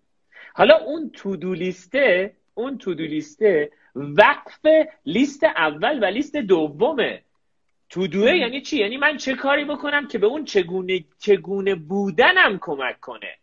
حالا 0.53 0.77
اون 0.77 1.09
تودو 1.09 1.53
لیسته 1.53 2.33
اون 2.53 2.77
تودو 2.77 3.03
لیسته 3.03 3.71
وقف 3.95 4.65
لیست 5.05 5.43
اول 5.43 6.03
و 6.03 6.05
لیست 6.05 6.35
دومه 6.35 7.21
تودوه 7.89 8.35
یعنی 8.37 8.61
چی؟ 8.61 8.77
یعنی 8.77 8.97
من 8.97 9.17
چه 9.17 9.35
کاری 9.35 9.65
بکنم 9.65 10.07
که 10.07 10.17
به 10.17 10.27
اون 10.27 10.45
چگونه 10.45 11.03
چگونه 11.19 11.75
بودنم 11.75 12.57
کمک 12.61 12.99
کنه؟ 12.99 13.37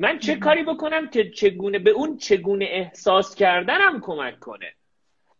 من 0.00 0.18
چه 0.18 0.36
کاری 0.36 0.62
بکنم 0.62 1.08
که 1.08 1.30
چگونه 1.30 1.78
به 1.78 1.90
اون 1.90 2.16
چگونه 2.16 2.64
احساس 2.64 3.34
کردنم 3.34 4.00
کمک 4.00 4.38
کنه؟ 4.38 4.72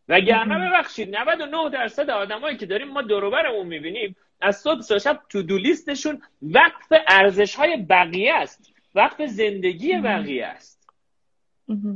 وگرنه 0.09 0.68
ببخشید 0.68 1.16
99 1.16 1.70
درصد 1.70 2.11
آدمایی 2.11 2.57
که 2.57 2.66
داریم 2.66 2.88
ما 2.88 3.03
دوروبرمون 3.03 3.66
می‌بینیم 3.66 4.16
از 4.40 4.57
صبح 4.57 4.81
تا 4.81 4.99
شب 4.99 5.20
تو 5.29 5.42
دو 5.42 5.59
لیستشون 5.59 6.23
وقف 6.42 6.92
ارزش 7.09 7.55
های 7.55 7.77
بقیه 7.77 8.35
است. 8.35 8.73
وقف 8.94 9.27
زندگی 9.27 9.96
بقیه 9.96 10.46
است. 10.46 10.88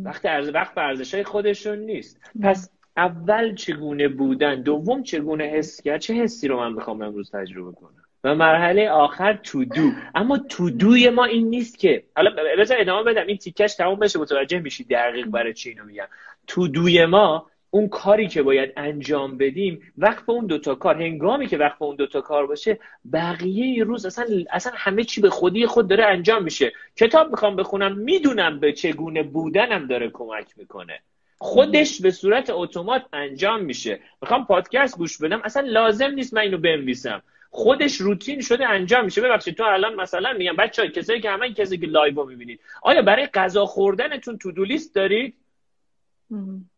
وقت 0.05 0.27
ارز 0.27 0.51
وقت 0.55 0.79
ارزش 0.79 1.15
های 1.15 1.25
خودشون 1.25 1.79
نیست. 1.79 2.21
پس 2.43 2.71
اول 2.97 3.55
چگونه 3.55 4.09
بودن؟ 4.09 4.63
دوم 4.63 5.03
چگونه 5.03 5.45
حس 5.45 5.83
کرد؟ 5.83 6.01
چه 6.01 6.15
حسی 6.15 6.49
رو 6.49 6.61
من 6.61 6.73
می‌خوام 6.73 7.03
امروز 7.03 7.31
تجربه 7.31 7.73
کنم؟ 7.73 8.04
و 8.25 8.35
مرحله 8.35 8.91
آخر 8.91 9.33
تو 9.33 9.65
دو 9.65 9.91
اما 10.15 10.39
تو 10.39 10.71
دوی 10.71 11.11
ما 11.11 11.25
این 11.25 11.49
نیست 11.49 11.79
که 11.79 12.05
حالا 12.17 12.31
بذار 12.59 12.77
ادامه 12.81 13.13
بدم. 13.13 13.27
این 13.27 13.37
تیکش 13.37 13.75
تموم 13.75 13.99
بشه. 13.99 14.19
متوجه 14.19 14.59
میشی 14.59 14.85
دقیق 14.85 15.27
برای 15.27 15.55
چی 15.55 15.71
اینو 15.71 15.85
میگم. 15.85 16.07
تو 16.47 16.69
دوی 16.69 17.07
ما 17.07 17.47
اون 17.71 17.89
کاری 17.89 18.29
که 18.29 18.43
باید 18.43 18.73
انجام 18.77 19.39
بدیم 19.39 19.93
وقت 19.99 20.27
به 20.27 20.33
اون 20.33 20.47
دوتا 20.47 20.75
کار 20.75 21.03
هنگامی 21.03 21.47
که 21.47 21.59
وقت 21.59 21.79
به 21.79 21.85
اون 21.85 21.97
دوتا 21.97 22.21
کار 22.21 22.47
باشه 22.47 22.79
بقیه 23.13 23.85
روز 23.85 24.07
اصلا 24.07 24.27
اصلا 24.51 24.73
همه 24.77 25.05
چی 25.05 25.21
به 25.21 25.31
خودی 25.31 25.67
خود 25.67 25.89
داره 25.89 26.05
انجام 26.05 26.43
میشه. 26.43 26.73
کتاب 26.97 27.31
می‌خوام 27.31 27.57
بخونم 27.57 27.99
می‌دونم 27.99 28.61
به 28.61 28.73
چگونه 28.73 29.23
بودنم 29.23 29.87
داره 29.87 30.11
کمک 30.13 30.47
می‌کنه. 30.57 31.01
خودش 31.39 32.01
به 32.01 32.11
صورت 32.11 32.51
اتومات 32.51 33.03
انجام 33.13 33.63
میشه. 33.63 34.01
می‌خوام 34.23 34.47
پادکست 34.47 34.99
گوش 34.99 35.19
بدم. 35.19 35.41
اصلا 35.45 35.63
لازم 35.67 36.11
نیست 36.11 36.35
من 36.35 36.41
اینو 36.41 36.59
بنویسم. 36.59 37.23
خودش 37.55 38.01
روتین 38.01 38.41
شده 38.41 38.69
انجام 38.69 39.05
میشه. 39.05 39.21
ببخشید 39.21 39.57
تو 39.57 39.65
الان 39.65 39.95
مثلا 39.95 40.33
میگم 40.33 40.57
بچه 40.57 40.89
کسایی 40.89 41.21
که 41.21 41.31
همه 41.31 41.53
کسی 41.53 41.79
که 41.79 41.87
live 41.87 42.25
می‌بینید. 42.25 42.61
آیا 42.83 43.03
برای 43.03 43.27
غذا 43.27 43.67
خوردنتون 43.67 44.39
to 44.39 44.53
do 44.53 44.65
list 44.65 44.95
دارید؟ 44.95 45.35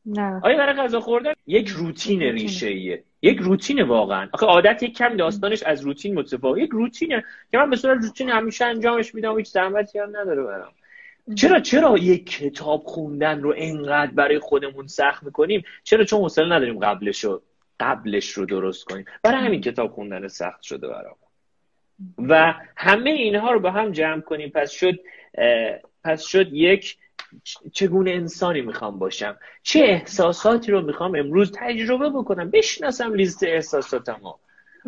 نه. 0.06 0.40
آیا 0.42 0.56
برای 0.56 0.74
غذا 0.74 1.00
خوردن؟ 1.00 1.32
یک 1.46 1.68
روتین 1.68 2.22
ریشه 2.22 2.66
ایه 2.66 3.04
یک 3.22 3.38
روتین 3.38 3.82
واقعا. 3.82 4.28
آخه 4.32 4.46
عادت 4.46 4.82
یک 4.82 4.96
کم 4.96 5.16
داستانش 5.16 5.62
از 5.62 5.80
روتین 5.80 6.14
متفاوت. 6.14 6.58
یک 6.58 6.70
روتینه. 6.70 7.24
که 7.50 7.58
من 7.58 7.70
به 7.70 7.76
صورت 7.76 8.02
روتین 8.02 8.30
همیشه 8.30 8.64
انجامش 8.64 9.14
میدم 9.14 9.38
هیچ 9.38 9.46
زحمتی 9.46 9.98
هم 9.98 10.08
نداره 10.08 10.42
برام. 10.42 10.72
چرا 11.34 11.60
چرا 11.60 11.98
یک 11.98 12.30
کتاب 12.30 12.82
خوندن 12.84 13.40
رو 13.40 13.54
انقدر 13.56 14.10
برای 14.10 14.38
خودمون 14.38 14.86
سخت 14.86 15.22
می‌کنیم؟ 15.22 15.64
چرا 15.84 16.04
چون 16.04 16.20
حوصله 16.20 16.56
نداریم 16.56 16.78
قبلش 16.78 17.24
قبلش 17.80 18.30
رو 18.30 18.46
درست 18.46 18.84
کنیم. 18.84 19.04
برای 19.22 19.44
همین 19.44 19.60
کتاب 19.60 19.92
خوندن 19.92 20.28
سخت 20.28 20.62
شده 20.62 20.88
برام. 20.88 21.16
و 22.18 22.54
همه 22.76 23.10
اینها 23.10 23.50
رو 23.52 23.60
با 23.60 23.70
هم 23.70 23.92
جمع 23.92 24.20
کنیم. 24.20 24.50
پس 24.50 24.70
شد 24.70 25.00
پس 26.04 26.22
شد 26.22 26.52
یک 26.52 26.96
چگونه 27.72 28.10
انسانی 28.10 28.60
می‌خوام 28.60 28.98
باشم؟ 28.98 29.38
چه 29.62 29.80
احساساتی 29.80 30.72
رو 30.72 30.80
می‌خوام 30.80 31.14
امروز 31.14 31.52
تجربه 31.54 32.10
بکنم؟ 32.10 32.50
بشناسم 32.50 33.14
لیست 33.14 33.42
احساساتمو 33.42 34.34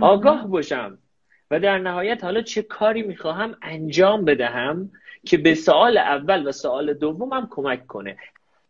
آگاه 0.00 0.46
باشم. 0.46 0.98
و 1.50 1.60
در 1.60 1.78
نهایت 1.78 2.24
حالا 2.24 2.42
چه 2.42 2.62
کاری 2.62 3.02
می‌خواهم 3.02 3.56
انجام 3.62 4.24
بدهم 4.24 4.90
که 5.26 5.36
به 5.36 5.54
سوال 5.54 5.98
اول 5.98 6.48
و 6.48 6.52
سوال 6.52 6.94
دومم 6.94 7.48
کمک 7.50 7.86
کنه. 7.86 8.16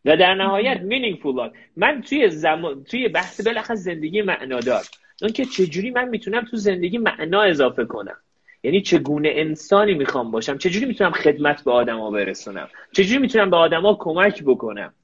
و 0.05 0.17
در 0.17 0.35
نهایت 0.35 0.81
meaningful 0.81 1.57
من 1.77 2.03
توی 2.03 2.29
زمان 2.29 2.85
توی 2.85 3.09
بحث 3.09 3.47
بلخص 3.47 3.79
زندگی 3.79 4.23
معنادار 4.23 4.83
اون 5.23 5.33
که 5.33 5.45
چجوری 5.45 5.91
من 5.91 6.09
می‌تونم 6.09 6.45
تو 6.45 6.57
زندگی 6.57 6.99
معنا 6.99 7.43
اضافه 7.43 7.85
کنم؟ 7.85 8.17
یعنی 8.63 8.81
چگونه 8.81 9.29
انسانی 9.33 9.95
می‌خوام 9.95 10.31
باشم؟ 10.31 10.59
چجوری 10.59 10.87
می‌تونم 10.87 11.11
خدمت 11.11 11.65
به 11.65 11.71
آدما 11.71 12.11
برسونم؟ 12.11 12.69
چجوری 12.93 13.21
می‌تونم 13.21 13.51
به 13.51 13.57
آدما 13.57 13.97
کمک 14.01 14.43
بکنم؟ 14.43 14.95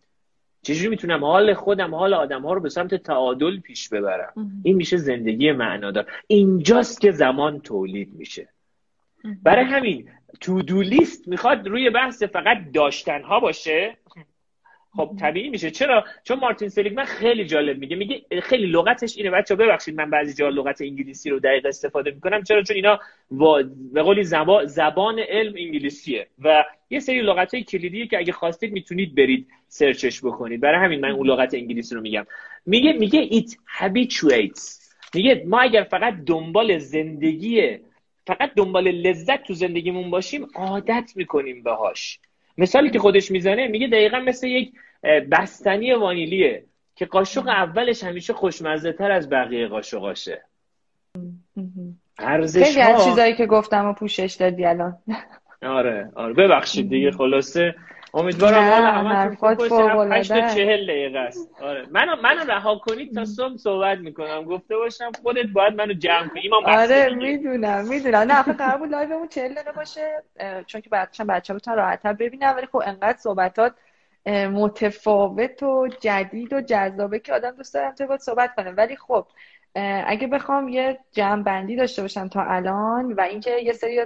چجوری 0.63 0.89
می‌تونم 0.89 1.25
حال 1.25 1.55
خودم 1.55 1.95
حال 1.95 2.15
آدم 2.15 2.43
ها 2.43 2.53
رو 2.53 2.61
به 2.61 2.69
سمت 2.69 2.95
تعادل 2.95 3.61
پیش 3.61 3.89
ببرم؟ 3.89 4.33
این 4.65 4.77
میشه 4.77 4.97
زندگی 4.97 5.53
معنادار 5.53 6.07
اینجاست 6.27 7.01
که 7.01 7.11
زمان 7.11 7.61
تولید 7.61 8.15
میشه. 8.15 8.49
برای 9.43 9.65
همین 9.65 10.09
تو 10.41 10.63
دو 10.63 10.83
لیست 10.83 11.29
می‌خواد 11.29 11.69
روی 11.69 11.91
بحث 11.91 12.23
فقط 12.23 12.59
داشتن 12.75 13.23
ها 13.23 13.41
باشه 13.41 13.97
خب 14.97 15.17
طبیعی 15.21 15.49
میشه. 15.49 15.71
چرا؟ 15.71 16.05
چون 16.25 16.39
مارتین 16.39 16.69
سلیگمن 16.69 17.05
خیلی 17.05 17.45
جالب 17.45 17.79
میگه. 17.79 17.97
میگه 17.97 18.23
خیلی 18.43 18.67
لغتش 18.67 19.17
اینه. 19.17 19.31
بچا 19.31 19.57
ببخشید 19.57 19.95
من 19.95 20.11
بعضی 20.11 20.35
جا 20.35 20.49
لغت 20.49 20.83
انگلیسی 20.83 21.31
رو 21.31 21.39
دقیق 21.39 21.67
استفاده 21.67 22.11
می‌کنم. 22.11 22.43
چرا؟ 22.43 22.63
چون 22.63 22.77
اینا 22.77 23.01
به 23.93 24.03
قولی 24.03 24.25
زبان 24.67 25.19
علم 25.19 25.55
انگلیسیه. 25.57 26.27
و 26.39 26.65
یه 26.91 27.01
سری 27.01 27.23
لغت 27.23 27.55
های 27.55 27.63
کلیدیه 27.63 28.07
که 28.07 28.19
اگه 28.19 28.33
خواستید 28.33 28.73
می‌تونید 28.73 29.15
برید 29.15 29.49
سرچش 29.69 30.21
بکنید. 30.25 30.61
برای 30.61 30.85
همین 30.85 31.01
من 31.01 31.11
اون 31.11 31.27
لغت 31.27 31.55
انگلیسی 31.55 31.95
رو 31.95 32.01
میگم. 32.01 32.27
میگه 32.67 32.93
میگه 32.93 33.29
it 33.29 33.51
habituates. 33.51 34.85
میگه 35.15 35.45
ما 35.47 35.61
اگر 35.61 35.83
فقط 35.83 36.15
دنبال 36.27 36.79
زندگی 36.79 37.79
فقط 38.27 38.55
دنبال 38.55 38.89
لذت 38.91 39.43
تو 39.43 39.55
زندگیمون 39.55 40.11
باشیم 40.11 40.47
عادت 40.55 41.13
می‌کنیم 41.17 41.63
بهاش 41.63 42.19
مثالی 42.59 42.90
که 42.90 42.99
خودش 42.99 43.31
می‌زنه 43.31 43.69
میگه 43.69 43.87
دقیقا 43.87 44.19
مثل 44.19 44.47
یک 44.47 44.73
بستنی 45.31 45.93
وانیلیه 45.93 46.64
که 46.97 47.07
قاشق 47.07 47.49
اولش 47.49 48.05
همیشه 48.05 48.33
خوشمزه 48.33 48.93
تر 48.93 49.11
از 49.11 49.31
بقیه 49.31 49.67
قاشقاشه. 49.67 50.43
ارزش 52.19 52.64
خیلی 52.64 52.81
از 52.81 53.05
چیزایی 53.05 53.35
که 53.35 53.47
گفتم 53.47 53.87
و 53.87 53.93
پوشش 53.93 54.37
دادی 54.40 54.64
الان. 54.64 54.99
آره 55.62 56.11
آره 56.14 56.33
ببخشید 56.33 56.88
دیگه 56.88 57.11
خلاصه. 57.11 57.75
امیدوارم 58.14 59.37
حالا 59.40 59.55
باشه. 59.55 60.12
8 60.12 60.33
تا 60.33 60.55
40 60.55 60.87
دقیقه 60.87 61.18
است. 61.18 61.50
آره. 61.62 61.87
منو 61.90 62.16
منو 62.16 62.50
رها 62.50 62.79
کنید 62.79 63.14
تا 63.14 63.24
صبح 63.24 63.57
صحبت 63.57 63.98
می‌کنم. 63.98 64.44
گفته 64.44 64.77
باشم 64.77 65.12
خودت 65.22 65.46
باید 65.46 65.74
منو 65.74 65.92
جمع 65.92 66.29
کنی. 66.29 66.50
آره 66.64 67.14
می‌دونم 67.14 67.88
می‌دونم. 67.88 68.18
نه 68.18 68.40
آخه 68.40 68.53
قرار 68.53 68.79
بود 68.79 68.90
لایومون 68.90 69.29
40 69.29 69.55
دقیقه 69.55 69.72
باشه 69.72 70.22
چون 70.66 70.81
که 70.81 70.90
بعدش 70.90 71.20
بچه‌ها 71.20 71.59
بتونن 71.59 71.77
راحت‌تر 71.77 72.12
ببینن 72.12 72.53
ولی 72.57 72.66
خب 72.66 72.83
انقدر 72.87 73.18
صحبتات 73.18 73.74
متفاوت 74.53 75.62
و 75.62 75.88
جدید 76.00 76.53
و 76.53 76.61
جذابه 76.61 77.18
که 77.18 77.33
آدم 77.33 77.50
دوست 77.50 77.74
دارم 77.74 77.94
تو 77.94 78.16
صحبت 78.18 78.55
کنه. 78.55 78.70
ولی 78.70 78.96
خب 78.96 79.27
اگه 80.07 80.27
بخوام 80.27 80.69
یه 80.69 80.99
جمع 81.13 81.43
بندی 81.43 81.77
داشته 81.77 82.03
باشم 82.03 82.29
تا 82.29 82.43
الان 82.43 83.13
و 83.13 83.21
اینکه 83.21 83.51
یه 83.51 83.73
سری 83.73 84.01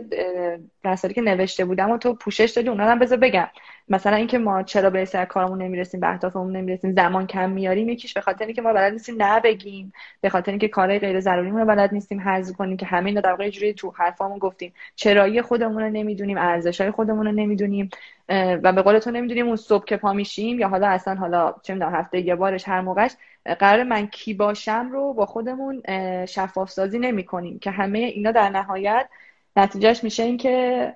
مسائلی 0.85 1.15
که 1.15 1.21
نوشته 1.21 1.65
بودم 1.65 1.91
و 1.91 1.99
تو 1.99 2.15
پوشش 2.15 2.51
دادی 2.57 2.69
اونا 2.69 2.85
هم 2.85 2.99
بذار 2.99 3.19
بگم. 3.19 3.49
مثلا 3.89 4.17
اینکه 4.17 4.39
ما 4.39 4.63
چرا 4.63 4.91
به 4.91 5.05
سر 5.05 5.25
کارمون 5.25 5.63
نمی‌رسیم 5.63 6.01
به 6.01 6.09
اهدافمون 6.11 6.57
نمی‌رسیم 6.57 6.93
زمان 6.93 7.27
کم 7.27 7.51
میاریم 7.51 7.89
یکیش 7.89 8.15
به 8.15 8.21
خاطر 8.21 8.45
اینکه 8.45 8.63
ما 8.63 8.73
بلد 8.73 8.93
نیستیم 8.93 9.23
نه 9.23 9.41
بگیم 9.41 9.93
به 10.21 10.29
خاطر 10.29 10.53
اینکه 10.53 10.69
کارهای 10.69 10.99
غیر 10.99 11.21
ضروری 11.21 11.51
رو 11.51 11.65
بلد 11.65 11.93
نیستیم 11.93 12.21
حذف 12.21 12.57
کنیم 12.57 12.77
که 12.77 12.87
همین 12.87 13.15
در 13.15 13.31
واقع 13.31 13.49
جوری 13.49 13.75
تو 13.75 13.91
حرفامون 13.97 14.39
گفتیم. 14.39 14.75
چرایی 14.97 15.43
خودمون 15.43 15.83
رو 15.83 15.91
نمی‌دونیم 15.91 16.39
ارزشای 16.39 16.91
خودمون 16.91 17.27
رو 17.27 17.33
نمی‌دونیم 17.33 17.91
و 18.29 18.73
به 18.73 18.83
قول 18.83 18.99
تو 18.99 19.11
نمی‌دونیم 19.11 19.47
اون 19.47 19.57
صبح 19.57 19.85
که 19.85 19.97
پا 19.97 20.13
میشیم 20.13 20.59
یا 20.59 20.69
حالا 20.69 20.89
اصلا 20.89 21.15
حالا 21.15 21.55
چه 21.63 21.75
می‌دونم 21.75 21.95
هفته 21.95 22.21
یه 22.21 22.35
بارش 22.35 22.69
هر 22.69 22.81
موقعش 22.81 23.13
قرار 23.55 23.83
من 23.83 24.07
کی 24.07 24.35
باشم 24.35 24.89
رو 24.93 25.13
با 25.13 25.27
خودمون 25.27 25.83
شفاف 26.27 26.71
سازی 26.71 26.99
نمی 26.99 27.25
کنیم 27.25 27.59
که 27.59 27.71
همه 27.71 27.99
اینا 27.99 28.33
در 28.33 28.49
نهایت 28.49 29.09
نتیجهش 29.57 30.05
میشه 30.05 30.23
این 30.23 30.37
که 30.37 30.95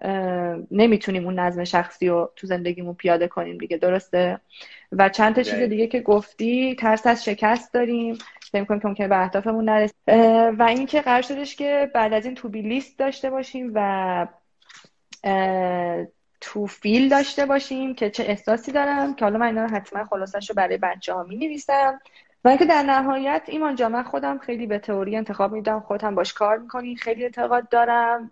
نمی‌تونیم 0.71 1.25
اون 1.25 1.39
نظم 1.39 1.65
شخصی 1.65 2.09
رو 2.09 2.33
تو 2.37 2.47
زندگیمون 2.47 2.95
پیاده 2.95 3.29
کنیم 3.29 3.59
دیگه 3.59 3.77
درسته؟ 3.77 4.41
و 4.93 5.09
چند 5.09 5.35
تا 5.35 5.43
چیز 5.43 5.61
دیگه 5.61 5.87
که 5.87 6.01
گفتی 6.01 6.75
ترس 6.75 7.07
از 7.07 7.25
شکست 7.25 7.75
داریم 7.75 8.19
فکر 8.53 8.65
کنیم 8.65 8.81
که 8.81 8.89
ممکنه 8.89 9.09
به 9.09 9.23
اهدافمون 9.23 9.65
نرسیم. 9.65 9.97
و 10.59 10.63
اینکه 10.63 11.01
قرار 11.01 11.23
شدش 11.23 11.57
که 11.57 11.91
بعد 11.95 12.13
از 12.13 12.25
این 12.25 12.35
تو 12.35 12.49
بی 12.49 12.63
لیست 12.63 12.99
داشته 12.99 13.31
باشیم 13.31 13.73
و 13.75 14.27
تو 16.41 16.67
فیل 16.67 17.09
داشته 17.09 17.47
باشیم 17.47 17.95
که 17.95 18.11
چه 18.11 18.23
احساسی 18.23 18.73
دارم 18.73 19.15
که 19.15 19.25
حالا 19.25 19.39
من 19.39 19.47
اینا 19.47 19.67
حتما 19.67 20.05
خلاصش 20.05 20.51
رو 20.51 20.55
برای 20.55 20.77
بچه 20.77 21.15
ها 21.15 21.23
می 21.23 21.37
نویسم 21.37 22.01
و 22.45 22.49
اینکه 22.49 22.65
در 22.65 22.83
نهایت 22.83 23.43
ایمان 23.47 23.75
جا 23.75 23.89
من 23.89 24.03
خودم 24.03 24.39
خیلی 24.39 24.67
به 24.67 24.79
تئوری 24.79 25.17
انتخاب 25.17 25.53
میدم. 25.53 25.81
خودم 25.81 26.15
باش 26.15 26.33
کار 26.33 26.59
می‌کنی 26.59 26.97
خیلی 26.97 27.23
اعتقاد 27.25 27.69
دارم 27.69 28.29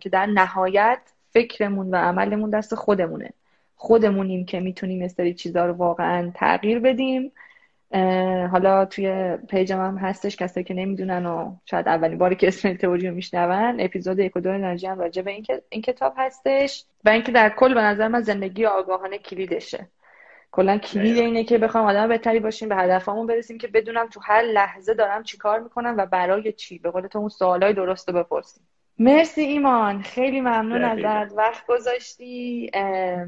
که 0.00 0.08
در 0.08 0.26
نهایت 0.26 0.98
فکرمون 1.30 1.90
و 1.90 1.96
عملمون 1.96 2.50
دست 2.50 2.74
خودمونه. 2.74 3.30
خودمونیم 3.76 4.44
که 4.44 4.60
می‌تونیم 4.60 5.02
استری 5.02 5.34
چیزا 5.34 5.66
رو 5.66 5.72
واقعا 5.72 6.30
تغییر 6.34 6.78
بدیم. 6.78 7.32
حالا 8.52 8.84
توی 8.84 9.36
پیجم 9.48 9.80
هم 9.80 9.98
هستش 9.98 10.36
کسایی 10.36 10.64
که 10.64 10.74
نمی‌دونن 10.74 11.26
و 11.26 11.54
شاید 11.64 11.88
اولین 11.88 12.18
باری 12.18 12.36
که 12.36 12.48
اسم 12.48 12.74
تئوری 12.74 13.08
رو 13.08 13.14
میشنون 13.14 13.80
اپیزود 13.80 14.18
یک 14.18 14.36
و 14.36 14.40
دو 14.40 14.50
انرژی 14.50 14.86
هم 14.86 14.98
راجع 14.98 15.22
به 15.22 15.30
این, 15.30 15.46
این 15.68 15.82
کتاب 15.82 16.14
هستش. 16.16 16.84
و 17.04 17.08
اینکه 17.08 17.32
در 17.32 17.48
کل 17.48 17.74
به 17.74 17.80
نظر 17.80 18.08
من 18.08 18.20
زندگی 18.20 18.66
آگاهانه 18.66 19.18
کلیدشه. 19.18 19.86
کلا 20.52 20.78
کلید 20.78 21.18
اینه 21.18 21.44
که 21.44 21.58
بخوام 21.58 21.86
آدم 21.86 22.08
بهتری 22.08 22.40
باشیم 22.40 22.68
به 22.68 22.76
هدفمون 22.76 23.26
برسیم 23.26 23.58
که 23.58 23.68
بدونم 23.68 24.06
تو 24.06 24.20
هر 24.24 24.42
لحظه 24.42 24.94
دارم 24.94 25.22
چیکار 25.22 25.60
می‌کنم 25.60 25.94
و 25.98 26.06
برای 26.06 26.52
چی. 26.52 26.78
به 26.78 26.90
قول 26.90 27.06
تو 27.06 27.18
اون 27.18 27.28
سوالای 27.28 27.72
درست 27.72 28.08
رو 28.08 28.14
بپرسیم. 28.14 28.62
مرسی 28.98 29.40
ایمان. 29.40 30.02
خیلی 30.02 30.40
ممنون 30.40 30.84
ازت. 30.84 31.32
وقت 31.36 31.66
گذاشتی 31.66 32.70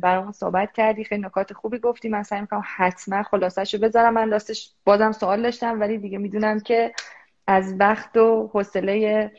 برامون 0.03 0.33
صحبت 0.33 0.73
کردی. 0.73 1.05
خیلی 1.05 1.23
نکات 1.23 1.53
خوبی 1.53 1.79
گفتی. 1.79 2.09
من 2.09 2.23
سعی 2.23 2.41
می‌کنم 2.41 2.63
حتما 2.77 3.23
خلاصش 3.23 3.75
رو 3.75 3.81
بذارم. 3.81 4.15
من 4.15 4.31
راستش 4.31 4.71
بازم 4.85 5.13
سوال 5.13 5.43
داشتم 5.43 5.81
ولی 5.81 5.99
دیگه 5.99 6.19
می‌دونم 6.19 6.61
که 6.61 6.93
از 7.47 7.75
وقت 7.79 8.17
و 8.17 8.51
حوصله 8.53 9.31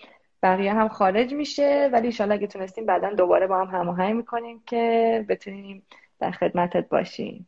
بقیه 0.43 0.73
هم 0.73 0.87
خارج 0.87 1.33
میشه. 1.33 1.89
ولی 1.93 2.07
انشالله 2.07 2.35
اگه 2.35 2.47
تونستیم 2.47 2.85
بعدا 2.85 3.09
دوباره 3.09 3.47
با 3.47 3.65
هم 3.65 3.79
هماهنگ 3.79 4.15
می‌کنیم 4.15 4.63
که 4.65 5.25
بتونیم 5.29 5.85
در 6.19 6.31
خدمتت 6.31 6.89
باشیم. 6.89 7.47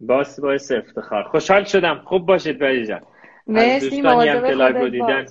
باس 0.00 0.40
باعث 0.40 0.72
افتخار. 0.72 1.22
خوشحال 1.22 1.64
شدم. 1.64 2.00
خوب 2.04 2.26
باشید 2.26 2.58
بایی 2.58 2.86
جان. 2.86 3.00
مرسی 3.46 4.02
مواظب 4.02 4.54
خودت 4.54 4.90
دیدن 4.90 5.26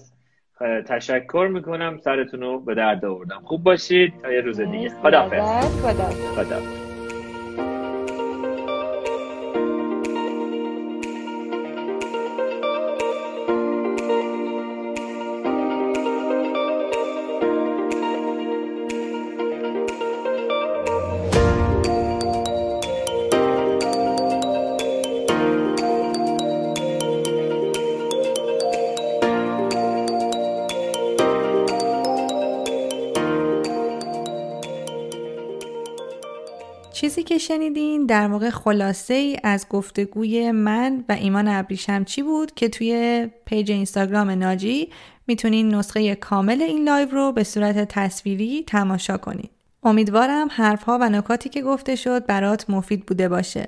تشکر 0.87 1.49
می‌کنم. 1.51 1.97
سرتون 2.03 2.41
رو 2.41 2.59
به 2.59 2.75
درد 2.75 3.05
آوردم. 3.05 3.41
خوب 3.43 3.63
باشید. 3.63 4.13
تا 4.23 4.31
یه 4.31 4.41
روز 4.41 4.59
دیگه. 4.59 4.71
مرسی 4.71 4.95
خداحافظ. 5.03 6.84
شنیدین 37.55 38.05
در 38.05 38.27
واقع 38.27 38.49
خلاصه 38.49 39.13
ای 39.13 39.37
از 39.43 39.65
گفتگوی 39.69 40.51
من 40.51 41.03
و 41.09 41.11
ایمان 41.11 41.47
ابریشم 41.47 42.03
چی 42.03 42.23
بود 42.23 42.53
که 42.53 42.69
توی 42.69 43.27
page 43.45 43.71
اینستاگرام 43.71 44.29
ناجی 44.29 44.89
می‌تونین 45.27 45.75
نسخه 45.75 46.15
کامل 46.15 46.61
این 46.61 46.83
live 46.83 47.09
رو 47.09 47.31
به 47.31 47.43
صورت 47.43 47.87
تصویری 47.89 48.63
تماشا 48.67 49.17
کنید. 49.17 49.49
امیدوارم 49.83 50.47
حرفها 50.51 50.97
و 51.01 51.09
نکاتی 51.09 51.49
که 51.49 51.61
گفته 51.61 51.95
شد 51.95 52.25
برات 52.25 52.69
مفید 52.69 53.05
بوده 53.05 53.29
باشه. 53.29 53.67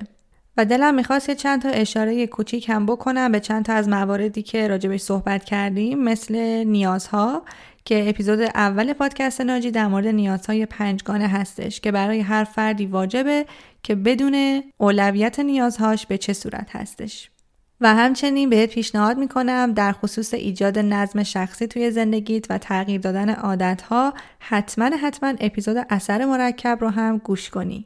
و 0.57 0.65
دلم 0.65 0.95
می‌خواست 0.95 1.31
چند 1.31 1.61
تا 1.61 1.69
اشاره 1.69 2.27
کوچیک 2.27 2.69
هم 2.69 2.85
بکنم 2.85 3.31
به 3.31 3.39
چند 3.39 3.65
تا 3.65 3.73
از 3.73 3.89
مواردی 3.89 4.41
که 4.41 4.67
راجبش 4.67 5.01
صحبت 5.01 5.43
کردیم 5.43 6.03
مثل 6.03 6.63
نیازها 6.63 7.41
که 7.87 8.09
اپیزود 8.09 8.39
اول 8.41 8.93
پادکست 8.93 9.41
ناجی 9.41 9.71
در 9.71 9.87
مورد 9.87 10.07
نیازهای 10.07 10.65
پنجگانه 10.65 11.27
هستش 11.27 11.79
که 11.81 11.91
برای 11.91 12.19
هر 12.19 12.43
فردی 12.43 12.85
واجبه 12.85 13.45
که 13.83 13.95
بدون 13.95 14.63
اولویت 14.77 15.39
نیازهاش 15.39 16.05
به 16.05 16.17
چه 16.17 16.33
صورت 16.33 16.75
هستش. 16.75 17.29
و 17.81 17.95
همچنین 17.95 18.49
بهت 18.49 18.69
پیشنهاد 18.69 19.17
می‌کنم 19.17 19.73
در 19.73 19.91
خصوص 19.91 20.33
ایجاد 20.33 20.79
نظم 20.79 21.23
شخصی 21.23 21.67
توی 21.67 21.91
زندگیت 21.91 22.45
و 22.51 22.57
تغییر 22.57 23.01
دادن 23.01 23.29
عادتها 23.29 24.13
حتما 24.39 24.85
حتما 24.85 25.33
اپیزود 25.39 25.77
اثر 25.89 26.25
مرکب 26.25 26.77
رو 26.81 26.89
هم 26.89 27.17
گوش 27.17 27.49
کنی. 27.49 27.85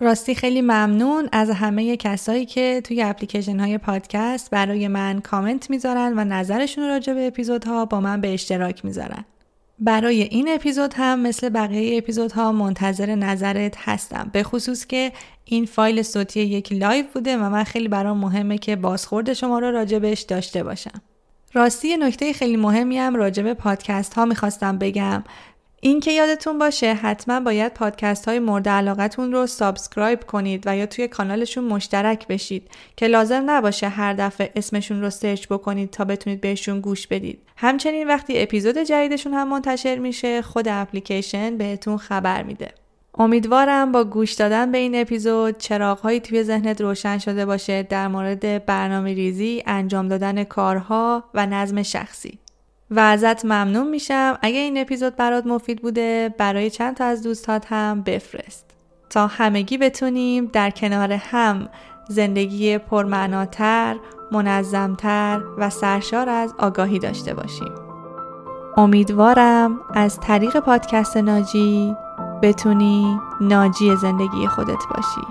راستی 0.00 0.34
خیلی 0.34 0.60
ممنون 0.60 1.28
از 1.32 1.50
همه 1.50 1.96
کسایی 1.96 2.46
که 2.46 2.80
توی 2.84 3.02
اپلیکیشن 3.02 3.60
های 3.60 3.78
پادکست 3.78 4.50
برای 4.50 4.88
من 4.88 5.20
کامنت 5.20 5.70
می‌ذارن 5.70 6.18
و 6.18 6.24
نظرشون 6.24 6.88
راجع 6.88 7.14
به 7.14 7.26
اپیزودها 7.26 7.84
با 7.84 8.00
من 8.00 8.20
به 8.20 8.34
اشتراک 8.34 8.84
می‌ذارن. 8.84 9.24
برای 9.78 10.22
این 10.22 10.48
اپیزود 10.48 10.94
هم 10.96 11.20
مثل 11.20 11.48
بقیه 11.48 11.98
اپیزودها 11.98 12.52
منتظر 12.52 13.14
نظرت 13.14 13.74
هستم. 13.78 14.30
به 14.32 14.42
خصوص 14.42 14.86
که 14.86 15.12
این 15.44 15.66
فایل 15.66 16.02
صوتی 16.02 16.40
یک 16.40 16.72
live 16.72 17.04
بوده 17.14 17.36
و 17.36 17.50
من 17.50 17.64
خیلی 17.64 17.88
برام 17.88 18.18
مهمه 18.18 18.58
که 18.58 18.76
بازخورد 18.76 19.32
شما 19.32 19.58
رو 19.58 19.70
راجبش 19.70 20.20
داشته 20.20 20.62
باشم. 20.62 21.02
راستی 21.54 21.96
نکته 21.96 22.32
خیلی 22.32 22.56
مهمی 22.56 22.98
هم 22.98 23.14
راجب 23.14 23.52
پادکست 23.52 24.14
ها 24.14 24.24
می‌خواستم 24.24 24.78
بگم. 24.78 25.24
این 25.80 26.00
که 26.00 26.12
یادتون 26.12 26.58
باشه 26.58 26.94
حتما 26.94 27.40
باید 27.40 27.74
پادکست 27.74 28.28
های 28.28 28.38
مورد 28.38 28.68
علاقتون 28.68 29.32
رو 29.32 29.46
subscribe 29.46 30.24
کنید 30.24 30.62
و 30.66 30.76
یا 30.76 30.86
توی 30.86 31.08
کانالشون 31.08 31.64
مشترک 31.64 32.26
بشید 32.26 32.70
که 32.96 33.06
لازم 33.06 33.42
نباشه 33.46 33.88
هر 33.88 34.12
دفعه 34.12 34.52
اسمشون 34.56 35.00
رو 35.00 35.10
search 35.10 35.46
بکنید 35.46 35.90
تا 35.90 36.04
بتونید 36.04 36.40
بهشون 36.40 36.80
گوش 36.80 37.06
بدید. 37.06 37.42
همچنین 37.56 38.08
وقتی 38.08 38.42
اپیزود 38.42 38.78
جدیدشون 38.78 39.34
هم 39.34 39.48
منتشر 39.48 39.98
میشه 39.98 40.42
خود 40.42 40.68
اپلیکیشن 40.68 41.56
بهتون 41.56 41.96
خبر 41.96 42.42
میده. 42.42 42.68
امیدوارم 43.14 43.92
با 43.92 44.04
گوش 44.04 44.32
دادن 44.32 44.72
به 44.72 44.78
این 44.78 45.00
اپیزود 45.00 45.58
چراغهایی 45.58 46.20
توی 46.20 46.42
ذهنت 46.42 46.80
روشن 46.80 47.18
شده 47.18 47.46
باشه 47.46 47.82
در 47.82 48.08
مورد 48.08 48.66
برنامه 48.66 49.14
ریزی، 49.14 49.62
انجام 49.66 50.08
دادن 50.08 50.44
کارها 50.44 51.24
و 51.34 51.46
نظم 51.46 51.82
شخصی. 51.82 52.38
و 52.90 53.00
ازت 53.00 53.44
ممنون 53.44 53.88
میشم 53.88 54.38
اگه 54.42 54.58
این 54.58 54.78
اپیزود 54.78 55.16
برات 55.16 55.46
مفید 55.46 55.82
بوده 55.82 56.34
برای 56.38 56.70
چند 56.70 56.96
تا 56.96 57.04
از 57.04 57.22
دوستات 57.22 57.66
هم 57.68 58.02
بفرست 58.02 58.70
تا 59.10 59.26
همگی 59.26 59.78
بتونیم 59.78 60.46
در 60.52 60.70
کنار 60.70 61.12
هم 61.12 61.68
زندگی 62.08 62.78
پرمعناتر، 62.78 63.96
منظمتر 64.32 65.40
و 65.58 65.70
سرشار 65.70 66.28
از 66.28 66.54
آگاهی 66.58 66.98
داشته 66.98 67.34
باشیم. 67.34 67.72
امیدوارم 68.76 69.80
از 69.94 70.20
طریق 70.20 70.60
پادکست 70.60 71.16
ناجی 71.16 71.94
بتونی 72.42 73.20
ناجی 73.40 73.96
زندگی 73.96 74.46
خودت 74.46 74.82
باشی. 74.94 75.26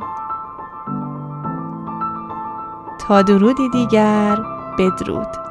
تا 3.00 3.22
درودی 3.22 3.70
دیگر 3.70 4.38
بدرود. 4.80 5.47